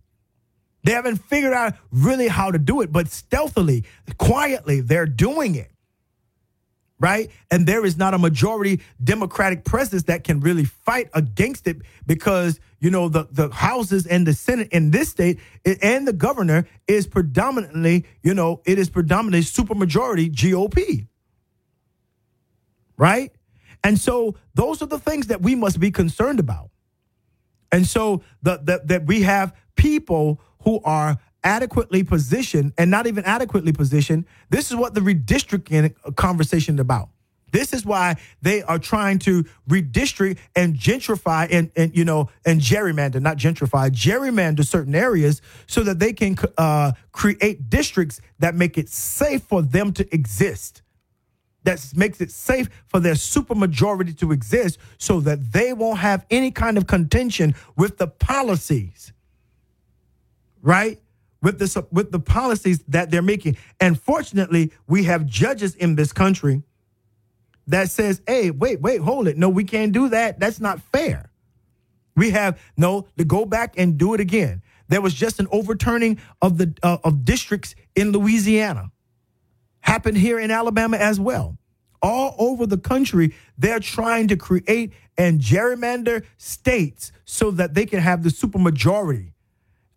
[0.82, 3.84] They haven't figured out really how to do it, but stealthily,
[4.18, 5.70] quietly, they're doing it.
[6.98, 7.30] Right?
[7.50, 12.60] And there is not a majority Democratic presence that can really fight against it because,
[12.78, 17.06] you know, the, the houses and the Senate in this state and the governor is
[17.06, 21.06] predominantly, you know, it is predominantly supermajority GOP.
[22.98, 23.32] Right?
[23.82, 26.68] And so those are the things that we must be concerned about.
[27.72, 33.24] And so the, the that we have people who are adequately positioned and not even
[33.24, 34.26] adequately positioned.
[34.50, 37.08] This is what the redistricting conversation is about.
[37.52, 42.60] This is why they are trying to redistrict and gentrify and, and you know and
[42.60, 48.78] gerrymander, not gentrify, gerrymander certain areas so that they can uh, create districts that make
[48.78, 50.82] it safe for them to exist.
[51.64, 56.50] That makes it safe for their supermajority to exist, so that they won't have any
[56.52, 59.12] kind of contention with the policies
[60.62, 61.00] right?
[61.42, 63.56] With the with the policies that they're making.
[63.80, 66.62] And fortunately, we have judges in this country
[67.66, 69.38] that says, "Hey, wait, wait, hold it.
[69.38, 70.38] No, we can't do that.
[70.38, 71.30] That's not fair."
[72.16, 74.62] We have no to go back and do it again.
[74.88, 78.90] There was just an overturning of the uh, of districts in Louisiana.
[79.80, 81.56] Happened here in Alabama as well.
[82.02, 88.00] All over the country, they're trying to create and gerrymander states so that they can
[88.00, 89.32] have the supermajority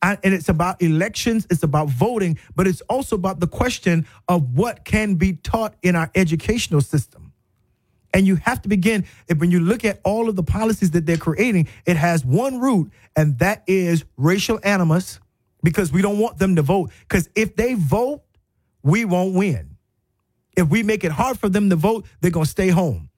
[0.04, 4.84] and it's about elections, it's about voting, but it's also about the question of what
[4.84, 7.32] can be taught in our educational system.
[8.14, 9.06] And you have to begin,
[9.38, 12.92] when you look at all of the policies that they're creating, it has one root,
[13.16, 15.20] and that is racial animus,
[15.64, 16.92] because we don't want them to vote.
[17.08, 18.22] Because if they vote,
[18.84, 19.78] we won't win.
[20.56, 23.10] If we make it hard for them to vote, they're going to stay home.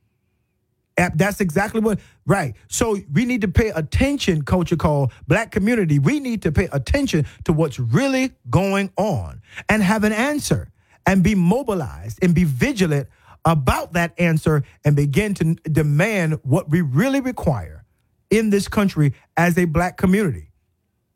[0.96, 2.56] That's exactly what, right.
[2.70, 6.00] So we need to pay attention, culture call black community.
[6.00, 10.72] We need to pay attention to what's really going on and have an answer
[11.06, 13.10] and be mobilized and be vigilant
[13.43, 17.84] about that answer and begin to demand what we really require
[18.30, 20.50] in this country as a black community.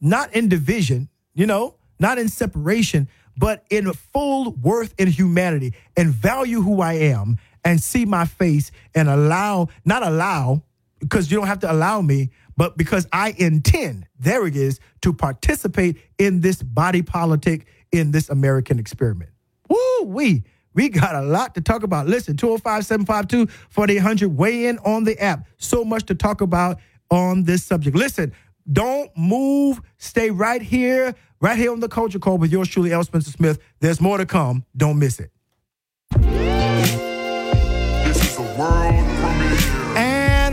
[0.02, 6.10] Not in division, you know, not in separation, but in full worth in humanity and
[6.10, 10.64] value who I am and see my face and allow, not allow,
[11.00, 15.14] because you don't have to allow me, but because I intend, there it is, to
[15.14, 19.32] participate in this body politic, in this American experiment.
[19.70, 20.44] Woo wee.
[20.74, 22.08] We got a lot to talk about.
[22.08, 25.48] Listen, 205 752 4800, weigh in on the app.
[25.58, 26.80] So much to talk about
[27.10, 27.96] on this subject.
[27.96, 28.34] Listen,
[28.72, 29.82] don't move.
[29.98, 33.04] Stay right here, right here on the Culture Call with yours truly, L.
[33.04, 33.60] Spencer Smith.
[33.80, 34.64] There's more to come.
[34.78, 35.32] Don't miss it.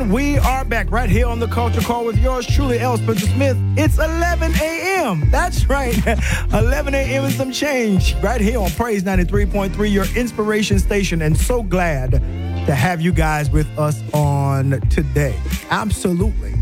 [0.06, 2.96] And we are back right here on the Culture Call with yours truly, L.
[2.96, 3.56] Spencer Smith.
[3.76, 5.28] It's 11 a.m.
[5.32, 6.00] That's right.
[6.52, 7.24] 11 a.m.
[7.24, 11.22] is some change right here on Praise 93.3, your inspiration station.
[11.22, 15.36] And so glad to have you guys with us on today.
[15.70, 16.54] Absolutely.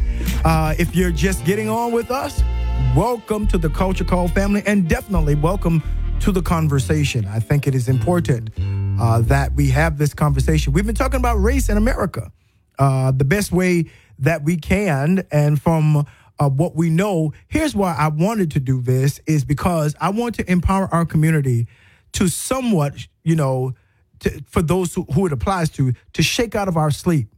[0.43, 2.43] Uh, if you're just getting on with us,
[2.97, 5.83] welcome to the Culture Call family and definitely welcome
[6.21, 7.27] to the conversation.
[7.27, 8.49] I think it is important
[8.99, 10.73] uh, that we have this conversation.
[10.73, 12.33] We've been talking about race in America,
[12.79, 13.87] uh, the best way
[14.19, 16.07] that we can, and from
[16.39, 17.33] uh, what we know.
[17.49, 21.67] Here's why I wanted to do this is because I want to empower our community
[22.13, 23.75] to somewhat, you know,
[24.21, 27.29] to, for those who, who, it applies to, to shake out of our sleep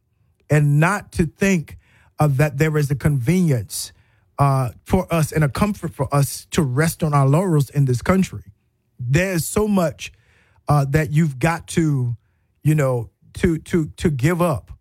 [0.50, 1.78] and not to think
[2.18, 3.92] that there is a convenience
[4.38, 8.02] uh, for us and a comfort for us to rest on our laurels in this
[8.02, 8.42] country.
[8.98, 10.12] There's so much
[10.68, 12.16] uh, that you've got to,
[12.62, 14.72] you know, to to to give up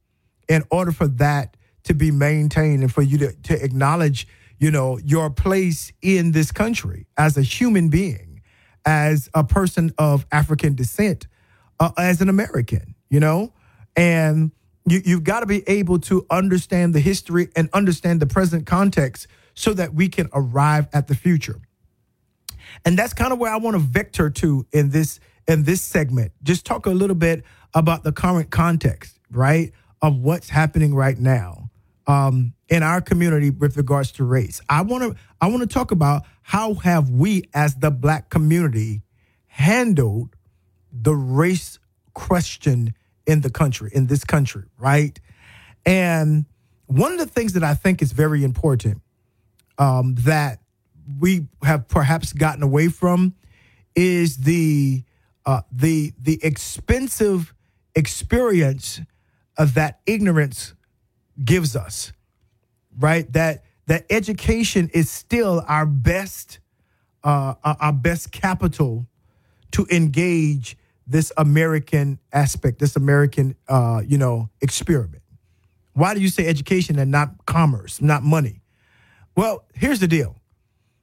[0.48, 4.28] in order for that to be maintained and for you to to acknowledge,
[4.60, 8.42] you know, your place in this country as a human being,
[8.86, 11.28] as a person of African descent,
[11.80, 13.54] uh, as an American, you know?
[13.96, 14.52] And
[14.88, 19.28] you, you've got to be able to understand the history and understand the present context
[19.54, 21.62] so that we can arrive at the future.
[22.84, 26.32] And that's kind of where I want to vector to in this in this segment.
[26.44, 27.44] Just talk a little bit
[27.74, 29.72] about the current context, right,
[30.06, 31.72] of what's happening right now
[32.06, 34.62] um, in our community with regards to race.
[34.70, 39.02] I want to I want to talk about how have we as the black community
[39.48, 40.36] handled
[40.92, 41.80] the race
[42.14, 42.94] question
[43.26, 45.20] in the country, in this country, right?
[45.88, 46.46] And
[46.86, 49.02] one of the things that I think is very important
[49.80, 50.60] um, that
[51.20, 53.34] we have perhaps gotten away from
[53.96, 55.04] is the
[55.48, 57.56] uh, the the expensive
[57.96, 59.02] experience
[59.58, 60.74] of that ignorance
[61.44, 62.12] gives us,
[62.98, 63.32] right?
[63.34, 66.60] That that education is still our best
[67.24, 69.08] uh, our best capital
[69.72, 70.78] to engage
[71.08, 75.22] this American aspect, this American, uh, you know, experiment.
[75.94, 78.62] Why do you say education and not commerce, not money?
[79.36, 80.36] Well, here's the deal.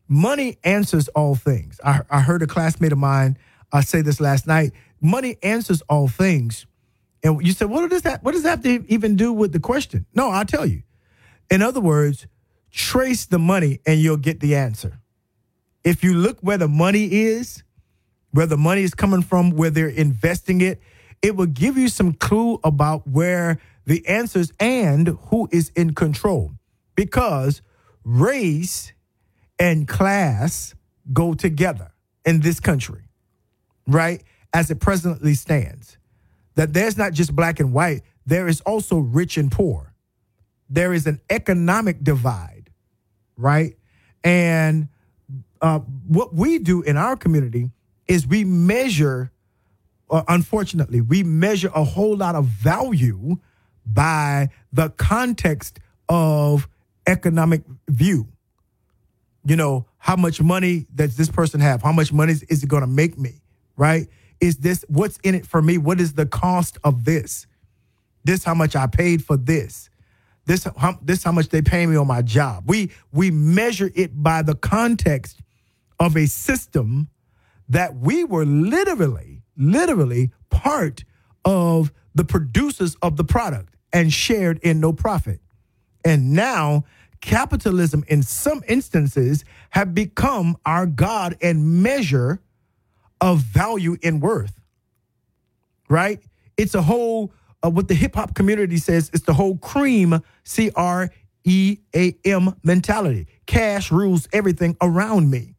[0.08, 1.80] Money answers all things.
[1.84, 3.38] I, I heard a classmate of mine
[3.72, 4.72] uh, say this last night.
[5.00, 6.66] Money answers all things.
[7.22, 9.60] And you said, what does that, what does that have to even do with the
[9.60, 10.06] question?
[10.14, 10.82] No, I'll tell you.
[11.50, 12.26] In other words,
[12.70, 14.98] trace the money and you'll get the answer.
[15.84, 17.62] If you look where the money is,
[18.30, 20.80] where the money is coming from, where they're investing it,
[21.20, 26.52] it will give you some clue about where the answers and who is in control.
[26.94, 27.62] Because
[28.04, 28.92] race
[29.58, 30.74] and class
[31.12, 31.92] go together
[32.24, 33.02] in this country,
[33.86, 34.22] right?
[34.52, 35.98] As it presently stands.
[36.54, 39.94] That there's not just black and white, there is also rich and poor.
[40.68, 42.70] There is an economic divide,
[43.36, 43.76] right?
[44.24, 44.88] And
[45.60, 47.70] uh, what we do in our community
[48.06, 49.30] is we measure,
[50.10, 53.36] uh, unfortunately, we measure a whole lot of value
[53.86, 55.78] by the context
[56.08, 56.68] of
[57.06, 58.28] economic view.
[59.44, 61.82] You know, how much money does this person have?
[61.82, 63.40] How much money is, is it going to make me?
[63.76, 64.08] Right?
[64.42, 65.78] Is this what's in it for me?
[65.78, 67.46] What is the cost of this?
[68.24, 69.88] This how much I paid for this.
[70.46, 72.64] This how, this how much they pay me on my job.
[72.66, 75.40] We we measure it by the context
[76.00, 77.08] of a system
[77.68, 81.04] that we were literally, literally part
[81.44, 85.40] of the producers of the product and shared in no profit.
[86.04, 86.84] And now
[87.20, 92.42] capitalism in some instances have become our God and measure
[93.22, 94.60] of value and worth.
[95.88, 96.20] Right?
[96.58, 97.32] It's a whole
[97.64, 101.08] uh, what the hip hop community says it's the whole cream C R
[101.44, 103.28] E A M mentality.
[103.46, 105.54] Cash rules everything around me.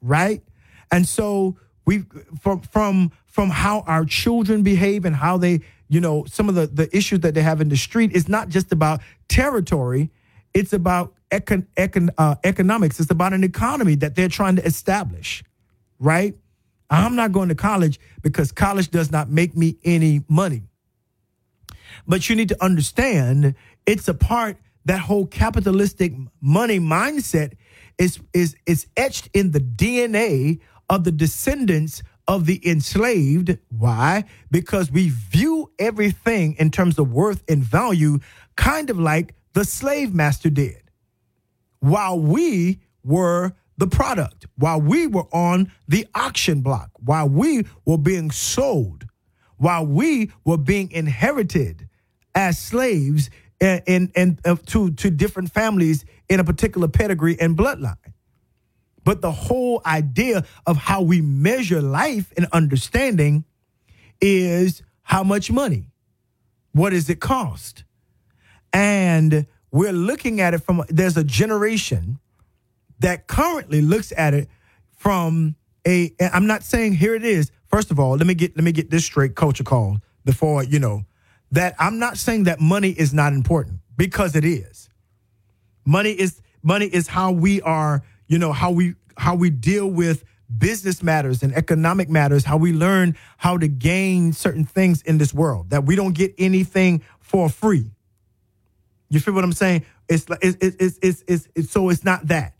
[0.00, 0.42] Right?
[0.90, 2.04] And so we
[2.40, 6.66] from from from how our children behave and how they, you know, some of the
[6.66, 10.10] the issues that they have in the street it's not just about territory,
[10.54, 13.00] it's about econ, econ, uh, economics.
[13.00, 15.44] It's about an economy that they're trying to establish,
[15.98, 16.34] right?
[16.94, 20.62] I'm not going to college because college does not make me any money.
[22.06, 23.54] But you need to understand
[23.86, 27.54] it's a part that whole capitalistic money mindset
[27.98, 33.58] is is is etched in the DNA of the descendants of the enslaved.
[33.70, 34.24] Why?
[34.50, 38.20] Because we view everything in terms of worth and value
[38.56, 40.82] kind of like the slave master did.
[41.80, 47.98] While we were the product, while we were on the auction block, while we were
[47.98, 49.06] being sold,
[49.56, 51.88] while we were being inherited
[52.34, 57.56] as slaves in, in, in uh, to, to different families in a particular pedigree and
[57.56, 57.96] bloodline.
[59.04, 63.44] But the whole idea of how we measure life and understanding
[64.20, 65.90] is how much money?
[66.72, 67.84] What does it cost?
[68.72, 72.18] And we're looking at it from, there's a generation
[73.00, 74.48] that currently looks at it
[74.96, 77.50] from a, I'm not saying here it is.
[77.66, 80.78] First of all, let me get, let me get this straight culture call before, you
[80.78, 81.04] know,
[81.50, 84.88] that I'm not saying that money is not important because it is.
[85.84, 90.24] Money is, money is how we are you know how we how we deal with
[90.56, 95.32] business matters and economic matters how we learn how to gain certain things in this
[95.32, 97.90] world that we don't get anything for free
[99.10, 102.26] you feel what i'm saying it's like it's it's it's, it's, it's so it's not
[102.26, 102.53] that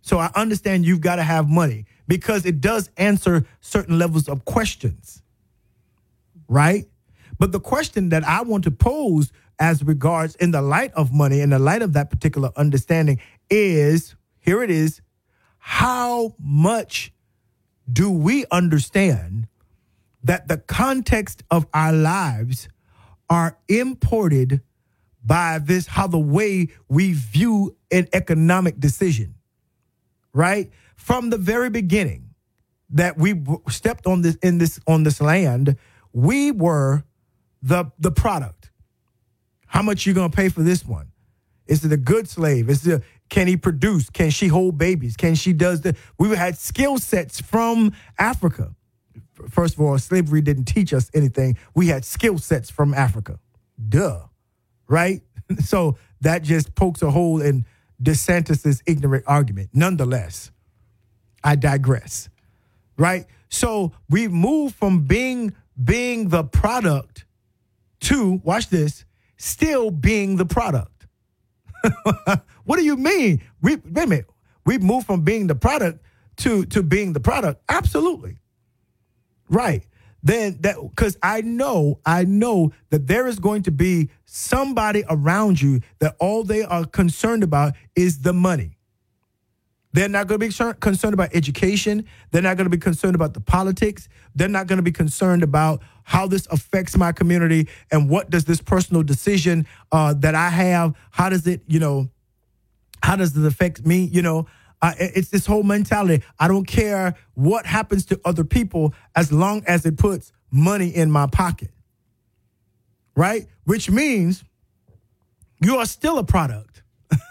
[0.00, 4.44] so i understand you've got to have money because it does answer certain levels of
[4.44, 5.22] questions
[6.48, 6.86] right
[7.38, 11.40] but the question that i want to pose as regards in the light of money
[11.40, 13.18] in the light of that particular understanding
[13.50, 14.14] is
[14.48, 15.02] here it is.
[15.58, 17.12] How much
[17.92, 19.46] do we understand
[20.24, 22.68] that the context of our lives
[23.28, 24.62] are imported
[25.22, 29.34] by this how the way we view an economic decision
[30.38, 30.70] right?
[30.94, 32.30] From the very beginning
[32.90, 35.76] that we stepped on this in this on this land
[36.12, 37.02] we were
[37.60, 38.70] the the product.
[39.66, 41.10] How much you to pay for this one?
[41.66, 42.70] Is it a good slave?
[42.70, 44.08] Is it can he produce?
[44.10, 45.16] Can she hold babies?
[45.16, 48.74] Can she does the we had skill sets from africa.
[49.50, 51.58] First of all slavery didn't teach us anything.
[51.74, 53.40] We had skill sets from africa.
[53.88, 54.28] Duh
[54.88, 55.22] right?
[55.64, 57.64] So that just pokes a hole in
[58.02, 59.70] DeSantis's ignorant argument.
[59.72, 60.50] Nonetheless,
[61.42, 62.28] I digress,
[62.96, 63.26] right?
[63.48, 67.24] So we move from being being the product
[68.00, 69.04] to watch this,
[69.36, 71.06] still being the product.
[72.64, 73.42] what do you mean?
[73.62, 74.30] We wait a minute.
[74.66, 76.02] We move from being the product
[76.38, 77.62] to to being the product.
[77.68, 78.38] Absolutely.
[79.48, 79.84] Right
[80.22, 85.60] then that because I know, I know that there is going to be somebody around
[85.60, 88.78] you that all they are concerned about is the money.
[89.92, 92.06] They're not going to be concerned about education.
[92.30, 94.08] They're not going to be concerned about the politics.
[94.34, 98.44] They're not going to be concerned about how this affects my community and what does
[98.44, 102.10] this personal decision uh, that I have, how does it, you know,
[103.02, 104.04] how does it affect me?
[104.04, 104.46] You know,
[104.80, 106.24] uh, it's this whole mentality.
[106.38, 111.10] I don't care what happens to other people as long as it puts money in
[111.10, 111.70] my pocket.
[113.16, 113.46] Right?
[113.64, 114.44] Which means
[115.60, 116.82] you are still a product.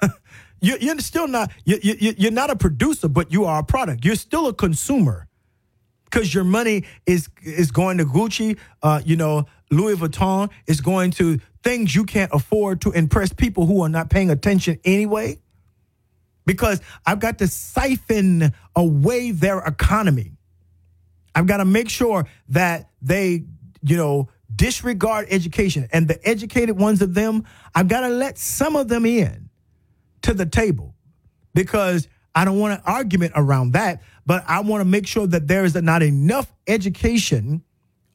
[0.62, 4.04] you're still not, you're not a producer, but you are a product.
[4.04, 5.28] You're still a consumer
[6.06, 11.12] because your money is is going to Gucci, uh, you know, Louis Vuitton is going
[11.12, 15.38] to things you can't afford to impress people who are not paying attention anyway
[16.48, 20.32] because I've got to siphon away their economy.
[21.36, 23.44] I've got to make sure that they,
[23.84, 27.44] you know, disregard education and the educated ones of them,
[27.76, 29.50] I've got to let some of them in
[30.24, 30.96] to the table
[31.54, 35.48] because I don't want an argument around that, but I want to make sure that
[35.48, 37.62] there is not enough education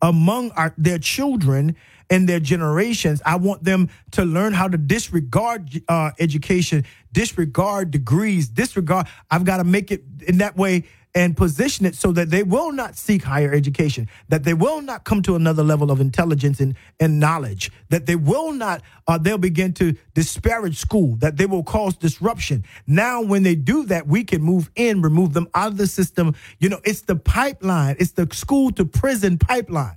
[0.01, 1.77] among our, their children
[2.13, 3.23] and their generations.
[3.25, 9.07] I want them to learn how to disregard uh, education, disregard degrees, disregard.
[9.31, 10.85] I've got to make it in that way
[11.15, 15.05] and position it so that they will not seek higher education, that they will not
[15.05, 19.39] come to another level of intelligence and, and knowledge, that they will not, uh, they'll
[19.39, 22.63] begin to disparage school, that they will cause disruption.
[22.87, 26.35] Now, when they do that, we can move in, remove them out of the system.
[26.59, 29.97] You know, it's the pipeline, it's the school to prison pipeline.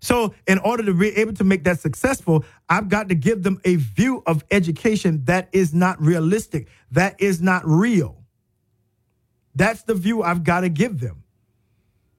[0.00, 3.60] So, in order to be able to make that successful, I've got to give them
[3.64, 8.16] a view of education that is not realistic, that is not real.
[9.54, 11.22] That's the view I've got to give them.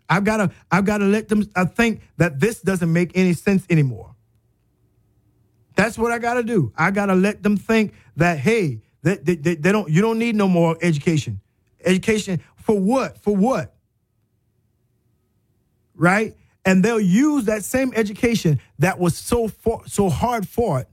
[0.07, 3.33] I've got to I've got to let them I think that this doesn't make any
[3.33, 4.13] sense anymore.
[5.75, 6.73] That's what I got to do.
[6.77, 10.19] I got to let them think that hey, they, they, they, they don't you don't
[10.19, 11.39] need no more education.
[11.83, 13.17] Education for what?
[13.23, 13.73] For what?
[15.95, 16.35] Right?
[16.65, 20.87] And they'll use that same education that was so for, so hard fought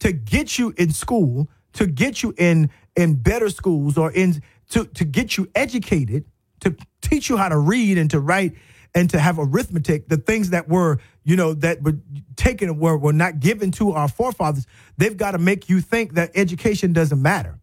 [0.00, 4.84] to get you in school, to get you in in better schools or in to
[4.84, 6.24] to get you educated,
[6.60, 8.54] to teach you how to read and to write
[8.94, 11.98] and to have arithmetic, the things that were, you know, that were
[12.34, 14.66] taken were, were not given to our forefathers,
[14.96, 17.60] they've got to make you think that education doesn't matter.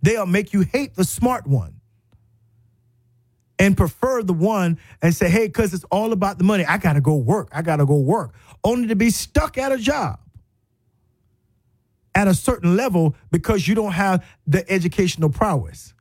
[0.00, 1.79] They'll make you hate the smart one
[3.60, 6.94] and prefer the one and say, hey, because it's all about the money, I got
[6.94, 7.50] to go work.
[7.52, 8.34] I got to go work,
[8.64, 10.18] only to be stuck at a job
[12.14, 15.94] at a certain level because you don't have the educational prowess.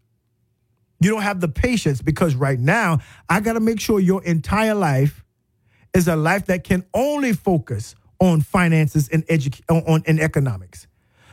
[1.01, 2.99] You don't have the patience because right now,
[3.29, 5.23] I got to make sure your entire life
[5.93, 10.87] is a life that can only focus on finances and edu- on, on economics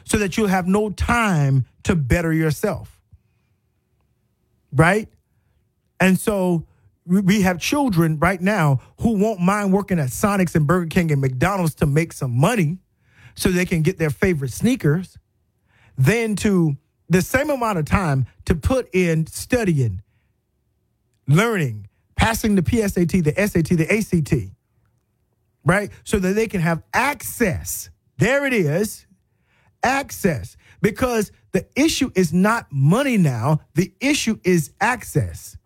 [0.05, 3.01] so that you'll have no time to better yourself.
[4.73, 5.09] Right?
[6.01, 6.67] And so
[7.07, 11.21] we have children right now who won't mind working at Sonic's and Burger King and
[11.21, 12.79] McDonald's to make some money
[13.37, 15.19] so they can get their favorite sneakers,
[15.97, 16.77] then to
[17.09, 20.03] the same amount of time to put in studying,
[21.29, 24.53] learning, passing the PSAT, the SAT, the ACT,
[25.65, 25.91] right?
[26.03, 27.91] So that they can have access.
[28.19, 29.07] There it is
[29.83, 30.57] access.
[30.83, 35.57] Because the issue is not money now, the issue is access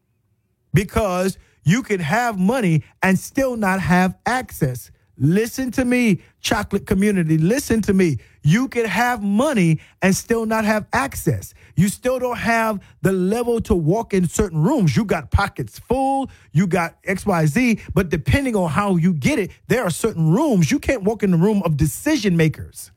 [0.72, 4.90] because you can have money and still not have access.
[5.22, 7.36] Listen to me, chocolate community.
[7.36, 8.16] Listen to me.
[8.42, 11.52] You can have money and still not have access.
[11.76, 14.96] You still don't have the level to walk in certain rooms.
[14.96, 19.82] You got pockets full, you got XYZ, but depending on how you get it, there
[19.82, 22.90] are certain rooms you can't walk in the room of decision makers.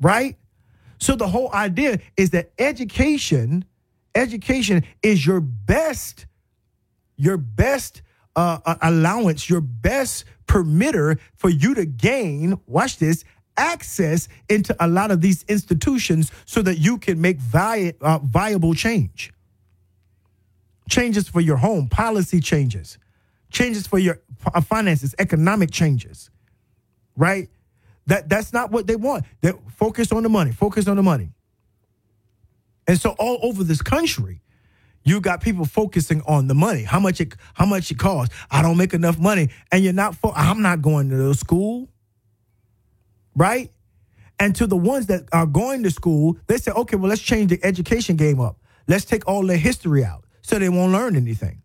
[0.00, 0.36] Right?
[0.98, 3.64] So the whole idea is that education,
[4.16, 6.26] education is your best,
[7.16, 8.02] your best
[8.34, 13.24] uh, uh allowance, your best permitter for you to gain, watch this,
[13.56, 18.74] access into a lot of these institutions so that you can make vi- uh, viable
[18.74, 19.32] change.
[20.88, 22.98] Changes for your home, policy changes,
[23.50, 24.20] changes for your
[24.54, 26.30] uh, finances, economic changes,
[27.16, 27.48] right?
[28.06, 29.24] That that's not what they want.
[29.40, 31.30] They focus on the money, focus on the money.
[32.88, 34.42] And so all over this country,
[35.04, 38.34] you got people focusing on the money, how much it how much it costs.
[38.50, 40.16] I don't make enough money, and you're not.
[40.16, 41.88] Fo- I'm not going to the school
[43.36, 43.70] right?
[44.40, 47.50] And to the ones that are going to school, they say, okay, well, let's change
[47.50, 48.58] the education game up.
[48.88, 51.62] Let's take all their history out so they won't learn anything.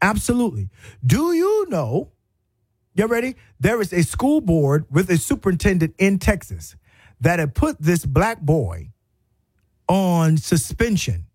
[0.00, 0.68] Absolutely.
[1.04, 2.10] Do you know?
[2.94, 3.36] You ready?
[3.60, 6.76] There is a school board with a superintendent in Texas
[7.20, 8.90] that had put this black boy
[9.92, 11.26] on suspension.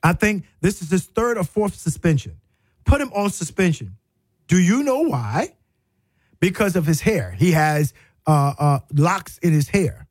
[0.00, 2.36] I think this is his third or fourth suspension.
[2.84, 3.96] Put him on suspension.
[4.46, 5.56] Do you know why?
[6.38, 7.32] Because of his hair.
[7.32, 7.92] He has
[8.28, 10.06] uh, uh, locks in his hair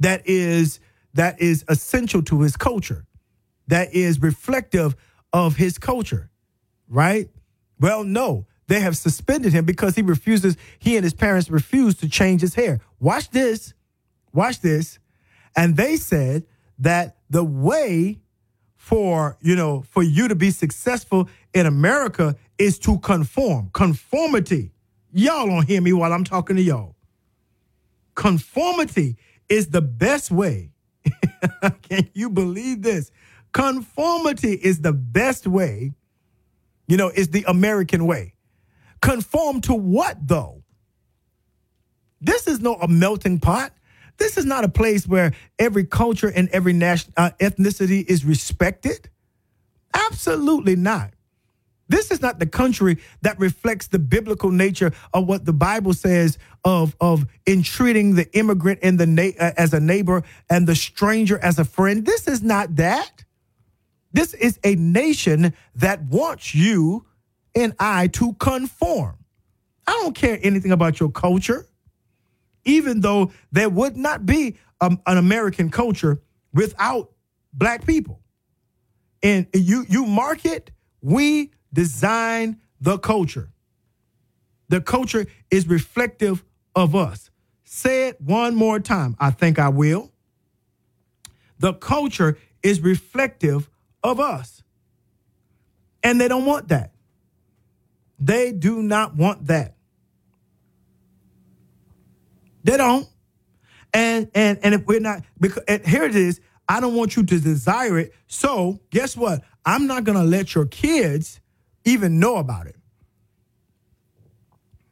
[0.00, 0.80] that is
[1.12, 3.04] that is essential to his culture
[3.66, 4.96] that is reflective
[5.32, 6.30] of his culture
[6.88, 7.28] right
[7.80, 12.08] well no they have suspended him because he refuses he and his parents refuse to
[12.08, 13.74] change his hair watch this
[14.32, 15.00] watch this
[15.56, 16.44] and they said
[16.78, 18.20] that the way
[18.76, 24.70] for you know for you to be successful in america is to conform conformity
[25.12, 26.94] y'all don't hear me while i'm talking to y'all
[28.18, 29.16] Conformity
[29.48, 30.72] is the best way.
[31.82, 33.12] Can you believe this?
[33.52, 35.92] Conformity is the best way,
[36.88, 38.34] you know, is the American way.
[39.00, 40.64] Conform to what though?
[42.20, 43.72] This is not a melting pot.
[44.18, 49.08] This is not a place where every culture and every national uh, ethnicity is respected.
[49.94, 51.12] Absolutely not.
[51.88, 56.36] This is not the country that reflects the biblical nature of what the Bible says
[56.64, 61.38] of, of entreating the immigrant and the na- uh, as a neighbor and the stranger
[61.38, 62.04] as a friend.
[62.04, 63.24] This is not that.
[64.12, 67.06] This is a nation that wants you
[67.54, 69.16] and I to conform.
[69.86, 71.66] I don't care anything about your culture,
[72.68, 76.20] even though there would not be um, an American culture
[76.52, 77.10] without
[77.52, 78.20] black people.
[79.22, 83.50] And you you mark it, we design the culture.
[84.68, 86.44] The culture is reflective
[86.76, 87.30] of us.
[87.64, 89.16] Say it one more time.
[89.18, 90.12] I think I will.
[91.58, 93.68] The culture is reflective
[94.04, 94.62] of us.
[96.02, 96.92] And they don't want that.
[98.20, 99.74] They do not want that.
[102.68, 103.08] They don't.
[103.94, 106.38] And and and if we're not because here it is,
[106.68, 108.12] I don't want you to desire it.
[108.26, 109.42] So guess what?
[109.64, 111.40] I'm not gonna let your kids
[111.86, 112.76] even know about it.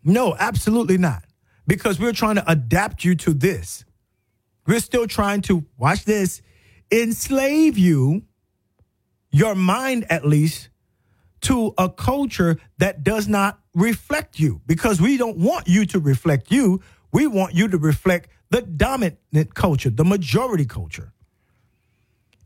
[0.03, 1.25] No, absolutely not.
[1.67, 3.85] Because we're trying to adapt you to this.
[4.67, 6.41] We're still trying to, watch this,
[6.91, 8.23] enslave you,
[9.31, 10.71] your mind at least,
[11.43, 14.63] to a culture that does not reflect you.
[14.67, 16.81] Because we don't want you to reflect you.
[17.17, 21.15] We want you to reflect the dominant culture, the majority culture.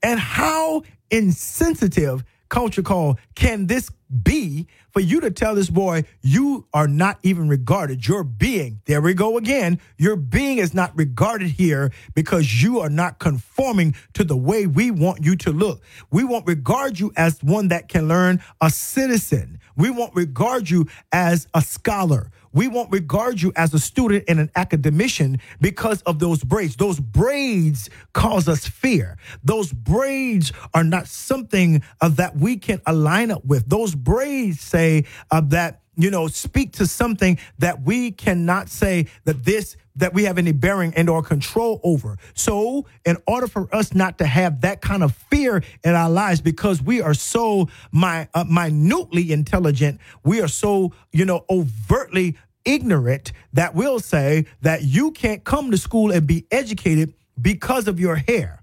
[0.00, 3.90] And how insensitive culture call can this
[4.22, 8.06] be for you to tell this boy you are not even regarded.
[8.06, 12.88] Your being there we go again your being is not regarded here because you are
[12.88, 15.82] not conforming to the way we want you to look.
[16.12, 19.58] We won't regard you as one that can learn a citizen.
[19.76, 24.40] We won't regard you as a scholar we won't regard you as a student and
[24.40, 26.76] an academician because of those braids.
[26.76, 29.16] Those braids cause us fear.
[29.44, 33.68] Those braids are not something uh, that we can align up with.
[33.68, 39.44] Those braids say uh, that you know, speak to something that we cannot say that
[39.44, 42.16] this that we have any bearing and or control over.
[42.34, 46.40] So, in order for us not to have that kind of fear in our lives,
[46.40, 53.32] because we are so my uh, minutely intelligent, we are so you know overtly ignorant
[53.52, 58.16] that we'll say that you can't come to school and be educated because of your
[58.16, 58.62] hair.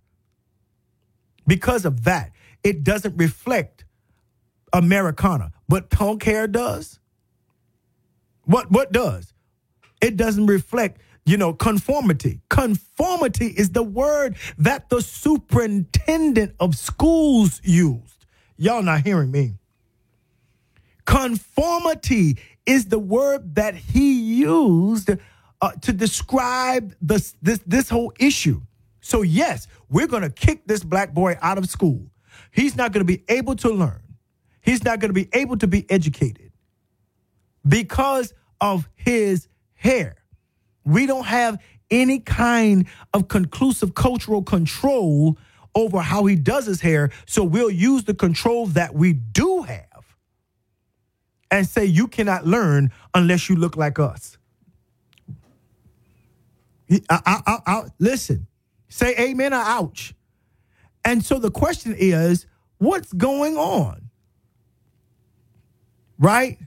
[1.46, 2.32] Because of that,
[2.64, 3.86] it doesn't reflect
[4.74, 7.00] Americana, but punk hair does.
[8.46, 9.34] What what does?
[10.02, 12.40] It doesn't reflect you know, conformity.
[12.50, 18.26] Conformity is the word that the superintendent of schools used.
[18.56, 19.56] Y'all not hearing me.
[21.06, 25.12] Conformity is the word that he used
[25.62, 28.62] uh, to describe this, this, this whole issue.
[29.02, 32.10] So, yes, we're going to kick this black boy out of school.
[32.52, 34.02] He's not going to be able to learn,
[34.62, 36.54] he's not going to be able to be educated
[37.68, 40.16] because of his hair.
[40.88, 41.62] We don't have
[41.92, 45.38] any kind of conclusive cultural control
[45.76, 47.12] over how he does his hair.
[47.26, 50.16] So we'll use the control that we do have
[51.52, 54.38] and say, you cannot learn unless you look like us.
[56.90, 58.48] I, I, I, listen,
[58.88, 60.14] say amen or ouch.
[61.04, 62.46] And so the question is,
[62.78, 64.10] what's going on?
[66.18, 66.58] Right?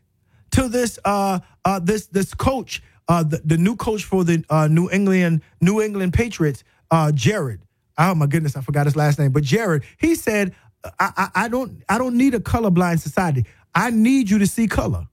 [0.53, 4.69] To this uh uh this this coach, uh the, the new coach for the uh
[4.69, 7.59] New England New England Patriots, uh Jerod.
[7.99, 9.33] Oh my goodness, I forgot his last name.
[9.33, 10.55] But Jerod, he said,
[10.99, 13.45] I, I, I don't I don't need a colorblind society.
[13.75, 15.07] I need you to see color.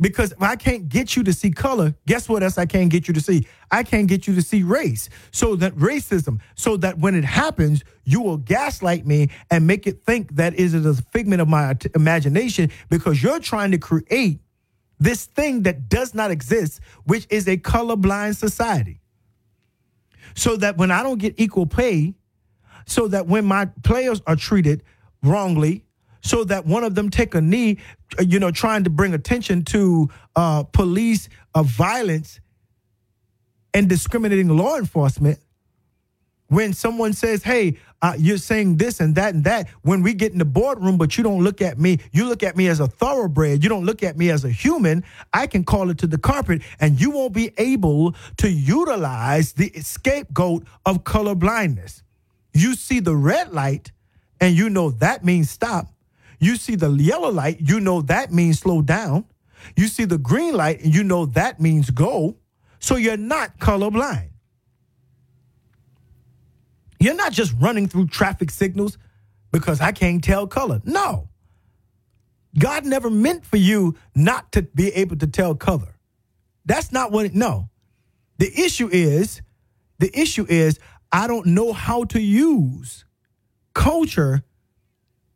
[0.00, 3.06] Because if I can't get you to see color, guess what else I can't get
[3.06, 3.46] you to see?
[3.70, 5.10] I can't get you to see race.
[5.30, 10.02] So that racism, so that when it happens, you will gaslight me and make it
[10.04, 14.40] think that is a figment of my imagination because you're trying to create
[15.00, 19.00] this thing that does not exist, which is a colorblind society.
[20.36, 22.14] So that when I don't get equal pay,
[22.86, 24.84] so that when my players are treated
[25.22, 25.84] wrongly,
[26.22, 27.78] so that one of them take a knee,
[28.18, 32.40] uh, you know, trying to bring attention to uh, police of violence
[33.72, 35.38] and discriminating law enforcement.
[36.48, 40.32] When someone says, "Hey, uh, you're saying this and that and that," when we get
[40.32, 42.86] in the boardroom, but you don't look at me, you look at me as a
[42.86, 43.62] thoroughbred.
[43.62, 45.04] You don't look at me as a human.
[45.32, 49.70] I can call it to the carpet, and you won't be able to utilize the
[49.80, 52.02] scapegoat of color blindness.
[52.52, 53.92] You see the red light,
[54.40, 55.88] and you know that means stop
[56.40, 59.26] you see the yellow light, you know that means slow down.
[59.76, 62.36] You see the green light, and you know that means go.
[62.78, 64.29] So you're not colorblind.
[67.00, 68.98] You're not just running through traffic signals
[69.50, 70.80] because I can't tell color.
[70.84, 71.28] No.
[72.58, 75.96] God never meant for you not to be able to tell color.
[76.66, 77.70] That's not what it, no.
[78.38, 79.40] The issue is,
[79.98, 80.78] the issue is,
[81.10, 83.04] I don't know how to use
[83.74, 84.42] culture,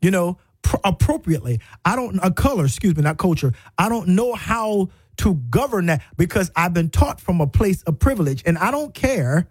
[0.01, 1.61] you know, pr- appropriately.
[1.85, 3.53] I don't a color, excuse me, not culture.
[3.79, 7.99] I don't know how to govern that because I've been taught from a place of
[7.99, 9.49] privilege, and I don't care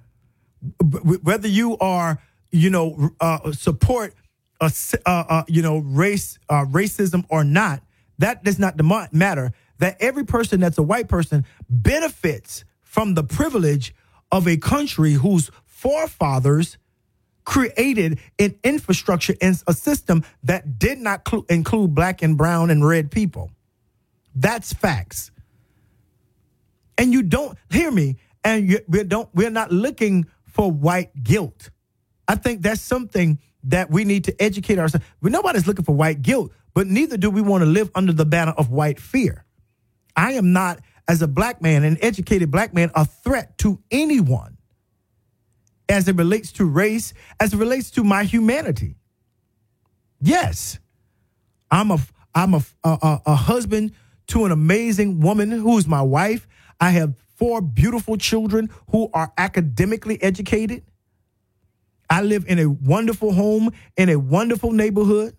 [0.82, 2.20] whether you are,
[2.52, 4.14] you know, uh, support
[4.62, 4.72] a,
[5.06, 7.82] uh, uh, you know, race uh, racism or not.
[8.20, 8.80] That does not
[9.14, 9.52] matter.
[9.80, 13.94] That every person that's a white person benefits from the privilege
[14.32, 16.78] of a country whose forefathers
[17.44, 22.88] created an infrastructure and a system that did not cl- include black and brown and
[22.88, 23.52] red people.
[24.36, 25.32] That's facts.
[26.98, 29.28] And you don't hear me, and you, we don't.
[29.34, 31.70] We're not looking for white guilt.
[32.28, 35.06] I think that's something that we need to educate ourselves.
[35.22, 38.54] Nobody's looking for white guilt, but neither do we want to live under the banner
[38.54, 39.46] of white fear.
[40.16, 44.58] I am not, as a black man, an educated black man, a threat to anyone
[45.90, 48.96] as it relates to race, as it relates to my humanity.
[50.22, 50.80] Yes,
[51.70, 52.00] I'm a
[52.36, 53.94] I'm a, a, a husband
[54.28, 56.48] to an amazing woman who's my wife.
[56.80, 60.84] I have four beautiful children who are academically educated.
[62.10, 65.36] I live in a wonderful home in a wonderful neighborhood.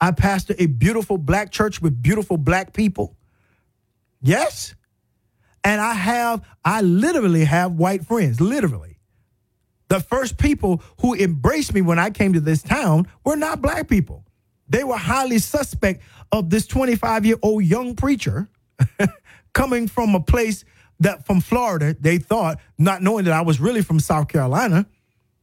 [0.00, 3.16] I pastor a beautiful black church with beautiful black people.
[4.22, 4.74] Yes.
[5.62, 8.98] And I have, I literally have white friends, literally.
[9.88, 13.88] The first people who embraced me when I came to this town were not black
[13.88, 14.24] people.
[14.68, 18.48] They were highly suspect of this 25 year old young preacher
[19.52, 20.64] coming from a place
[21.00, 24.86] that from Florida, they thought, not knowing that I was really from South Carolina.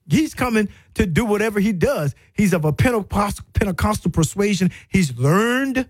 [0.09, 2.15] He's coming to do whatever he does.
[2.33, 4.71] He's of a Pentecostal, Pentecostal persuasion.
[4.87, 5.89] He's learned,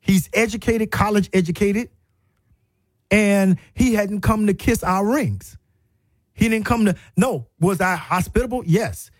[0.00, 1.88] he's educated, college educated,
[3.10, 5.56] and he hadn't come to kiss our rings.
[6.34, 7.46] He didn't come to, no.
[7.60, 8.62] Was I hospitable?
[8.66, 9.10] Yes.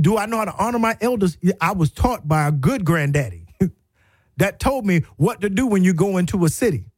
[0.00, 1.36] Do I know how to honor my elders?
[1.60, 3.46] I was taught by a good granddaddy
[4.36, 6.89] that told me what to do when you go into a city.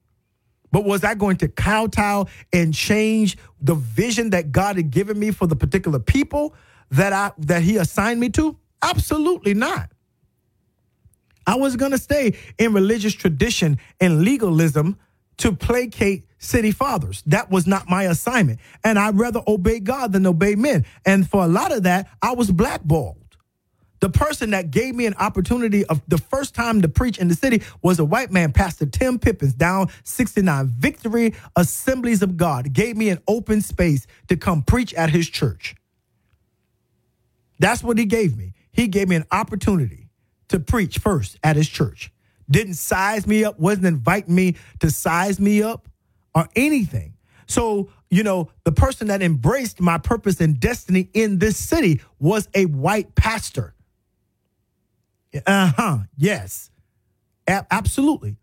[0.72, 5.30] But was I going to kowtow and change the vision that God had given me
[5.30, 6.54] for the particular people
[6.90, 8.56] that I that He assigned me to?
[8.82, 9.90] Absolutely not.
[11.46, 14.98] I was going to stay in religious tradition and legalism
[15.38, 17.22] to placate city fathers.
[17.26, 18.60] That was not my assignment.
[18.84, 20.84] And I'd rather obey God than obey men.
[21.04, 23.21] And for a lot of that, I was blackballed.
[24.02, 27.36] The person that gave me an opportunity of the first time to preach in the
[27.36, 32.72] city was a white man, Pastor Tim Pippins, down 69 Victory Assemblies of God.
[32.72, 35.76] Gave me an open space to come preach at his church.
[37.60, 38.54] That's what he gave me.
[38.72, 40.08] He gave me an opportunity
[40.48, 42.10] to preach first at his church.
[42.50, 45.86] Didn't size me up, wasn't inviting me to size me up
[46.34, 47.14] or anything.
[47.46, 52.48] So, you know, the person that embraced my purpose and destiny in this city was
[52.52, 53.74] a white pastor.
[55.46, 55.98] Uh huh.
[56.16, 56.70] Yes.
[57.48, 58.36] A- absolutely.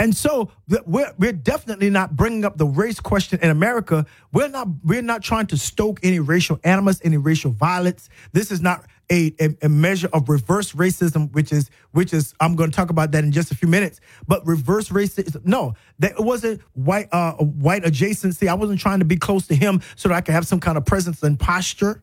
[0.00, 0.50] And so
[0.86, 4.06] we're, we're definitely not bringing up the race question in America.
[4.32, 8.08] We're not we're not trying to stoke any racial animus, any racial violence.
[8.32, 12.56] This is not a, a, a measure of reverse racism, which is which is I'm
[12.56, 14.00] going to talk about that in just a few minutes.
[14.26, 18.48] But reverse racism, no, that it wasn't white uh, white adjacency.
[18.48, 20.78] I wasn't trying to be close to him so that I could have some kind
[20.78, 22.02] of presence and posture.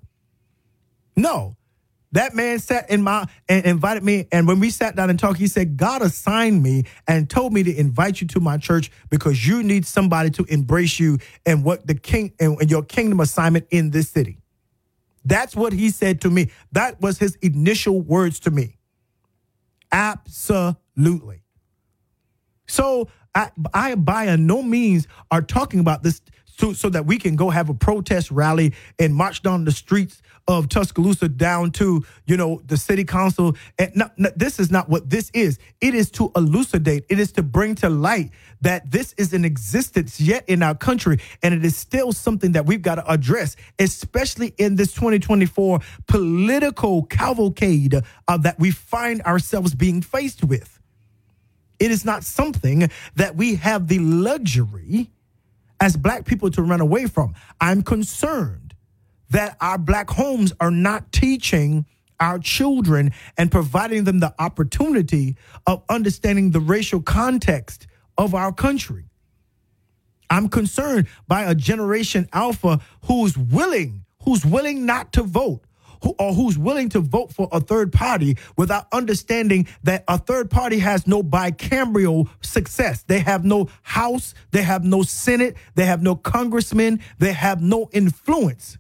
[1.16, 1.56] No,
[2.14, 4.28] that man sat in my and invited me.
[4.32, 7.64] And when we sat down and talked, he said, God assigned me and told me
[7.64, 11.86] to invite you to my church because you need somebody to embrace you and what
[11.86, 14.40] the king and your kingdom assignment in this city.
[15.26, 16.52] That's what he said to me.
[16.72, 18.78] That was his initial words to me.
[19.92, 21.44] Absolutely.
[22.68, 26.22] So I, I by no means are talking about this
[26.58, 30.22] so, so that we can go have a protest rally and march down the streets
[30.48, 33.56] of Tuscaloosa down to, you know, the city council.
[33.78, 35.60] And this is not what this is.
[35.82, 38.32] It is to elucidate, it is to bring to light
[38.62, 41.20] that this is in existence yet in our country.
[41.44, 47.04] And it is still something that we've got to address, especially in this 2024 political
[47.04, 47.96] cavalcade
[48.28, 50.80] uh, that we find ourselves being faced with.
[51.80, 55.12] It is not something that we have the luxury
[55.80, 57.34] as black people to run away from.
[57.62, 58.74] I'm concerned
[59.30, 61.86] that our black homes are not teaching
[62.20, 65.38] our children and providing them the opportunity
[65.68, 67.88] of understanding the racial context
[68.18, 69.06] of our country.
[70.30, 75.62] I'm concerned by a generation alpha who's willing, who's willing not to vote,
[76.04, 80.50] who, or who's willing to vote for a third party without understanding that a third
[80.50, 83.04] party has no bicameral success.
[83.04, 87.90] They have no House, they have no Senate, they have no congressman, they have no
[87.92, 88.78] influence.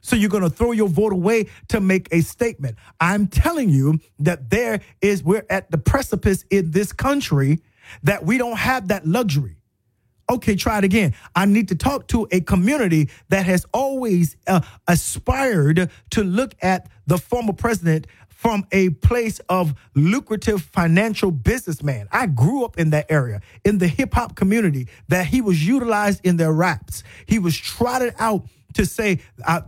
[0.00, 2.76] So you're going to throw your vote away to make a statement.
[3.00, 7.60] I'm telling you that there is, we're at the precipice in this country
[8.02, 9.56] that we don't have that luxury.
[10.30, 11.14] Okay, try it again.
[11.34, 16.88] I need to talk to a community that has always uh, aspired to look at
[17.06, 22.08] the former president from a place of lucrative financial businessman.
[22.12, 26.20] I grew up in that area, in the hip hop community, that he was utilized
[26.24, 27.04] in their raps.
[27.26, 29.20] He was trotted out to say,